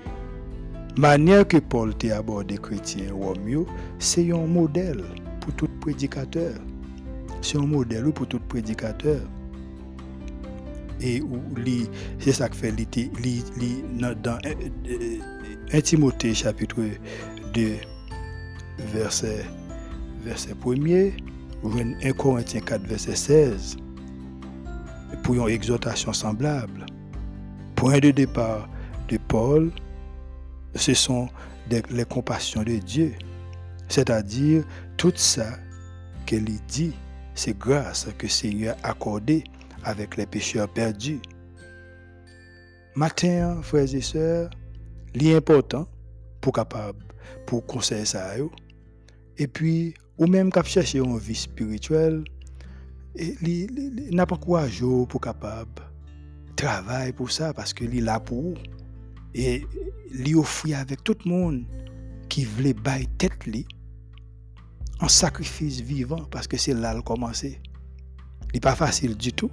Manière 0.99 1.47
que 1.47 1.57
Paul 1.57 1.95
t'a 1.95 2.19
abordé 2.19 2.59
chrétien 2.59 3.13
Romeo, 3.13 3.67
c'est 3.99 4.31
un 4.33 4.47
modèle 4.47 5.05
pour 5.41 5.55
tout 5.55 5.69
prédicateur. 5.81 6.53
C'est 7.41 7.59
un 7.59 7.67
modèle 7.67 8.13
pour 8.13 8.27
tout 8.27 8.41
prédicateur. 8.41 9.21
Et 11.01 11.23
c'est 12.19 12.33
ça 12.33 12.51
que 12.51 12.57
fait 12.57 12.73
dans 12.73 14.39
1 15.73 15.81
Timothée 15.81 16.35
chapitre 16.35 16.83
2, 17.55 17.77
verset 18.93 19.47
verset 20.23 20.55
1er, 20.55 21.13
1 21.65 22.13
Corinthiens 22.13 22.61
4, 22.61 22.83
verset 22.87 23.17
16, 23.17 23.77
pour 25.23 25.35
une 25.35 25.49
exhortation 25.49 26.13
semblable. 26.13 26.87
Point 27.77 27.99
de 27.99 28.11
départ 28.11 28.69
de 29.09 29.19
Paul, 29.29 29.71
ce 30.75 30.95
sont 30.95 31.29
les 31.71 32.05
compassions 32.05 32.63
de 32.63 32.77
Dieu. 32.77 33.15
C'est-à-dire, 33.89 34.65
tout 34.97 35.13
ça 35.15 35.59
qu'il 36.27 36.45
dit, 36.69 36.95
c'est 37.35 37.57
grâce 37.59 38.07
que 38.19 38.27
le 38.27 38.31
Seigneur 38.31 38.77
a 38.83 38.91
accordé 38.91 39.45
avec 39.85 40.17
les 40.17 40.27
pécheurs 40.27 40.69
perdus. 40.69 41.21
Matin, 42.95 43.61
frères 43.63 43.95
et 43.95 44.01
sœurs, 44.01 44.51
l'important 45.15 45.87
pour 46.41 46.53
capable 46.53 47.05
pour 47.47 47.67
conseiller 47.67 48.05
ça. 48.05 48.35
Et 49.39 49.47
puis, 49.47 49.95
ou 50.21 50.27
même 50.27 50.53
qui 50.53 50.63
cherche 50.65 50.95
une 50.95 51.19
vie 51.19 51.35
spirituelle, 51.35 52.23
il 53.17 54.11
n'a 54.13 54.27
pas 54.27 54.37
courage 54.37 54.85
pour 55.09 55.21
capable 55.21 55.83
travail 56.55 57.13
pour 57.13 57.31
ça 57.31 57.55
parce 57.55 57.73
que 57.73 57.85
est 57.85 58.01
là 58.01 58.21
pour 58.21 58.43
vous. 58.43 58.55
et 59.35 59.67
lui 60.13 60.35
offrir 60.35 60.79
avec 60.79 61.03
tout 61.03 61.17
le 61.25 61.31
monde 61.31 61.65
qui 62.29 62.45
voulait 62.45 62.75
bailler 62.75 63.09
tête 63.17 63.47
lui 63.47 63.67
en 65.01 65.09
sacrifice 65.09 65.81
vivant 65.81 66.25
parce 66.31 66.47
que 66.47 66.59
c'est 66.59 66.75
là 66.75 66.93
le 66.95 67.03
commencer. 67.03 67.59
n'est 68.53 68.61
pas 68.61 68.77
facile 68.77 69.17
du 69.17 69.33
tout. 69.33 69.51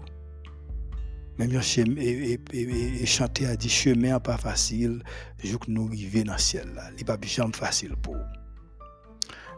Même 1.37 1.53
yon 1.53 1.61
cheme, 1.61 1.97
et, 1.99 2.39
et, 2.51 3.01
et, 3.03 3.05
chanter 3.05 3.45
a 3.45 3.55
dit 3.55 3.69
chemin 3.69 4.19
pas 4.19 4.37
facile, 4.37 5.03
jouk 5.43 5.67
nous 5.67 5.87
dans 5.87 6.33
le 6.33 6.39
ciel 6.39 6.67
là. 6.75 6.89
n'est 6.97 7.03
pas 7.03 7.17
jamais 7.23 7.53
facile 7.53 7.95
pour 8.01 8.15
vous. 8.15 8.36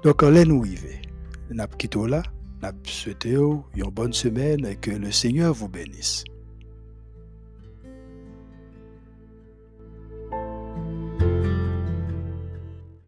Donc, 0.03 0.23
allez 0.23 0.45
nous 0.45 0.61
arrivons. 0.61 0.87
Nous 1.51 2.05
là. 2.07 2.23
Nous 2.61 2.69
souhaitons 2.85 3.63
une 3.75 3.89
bonne 3.89 4.13
semaine 4.13 4.65
et 4.65 4.75
que 4.75 4.91
le 4.91 5.11
Seigneur 5.11 5.53
vous 5.53 5.67
bénisse. 5.67 6.23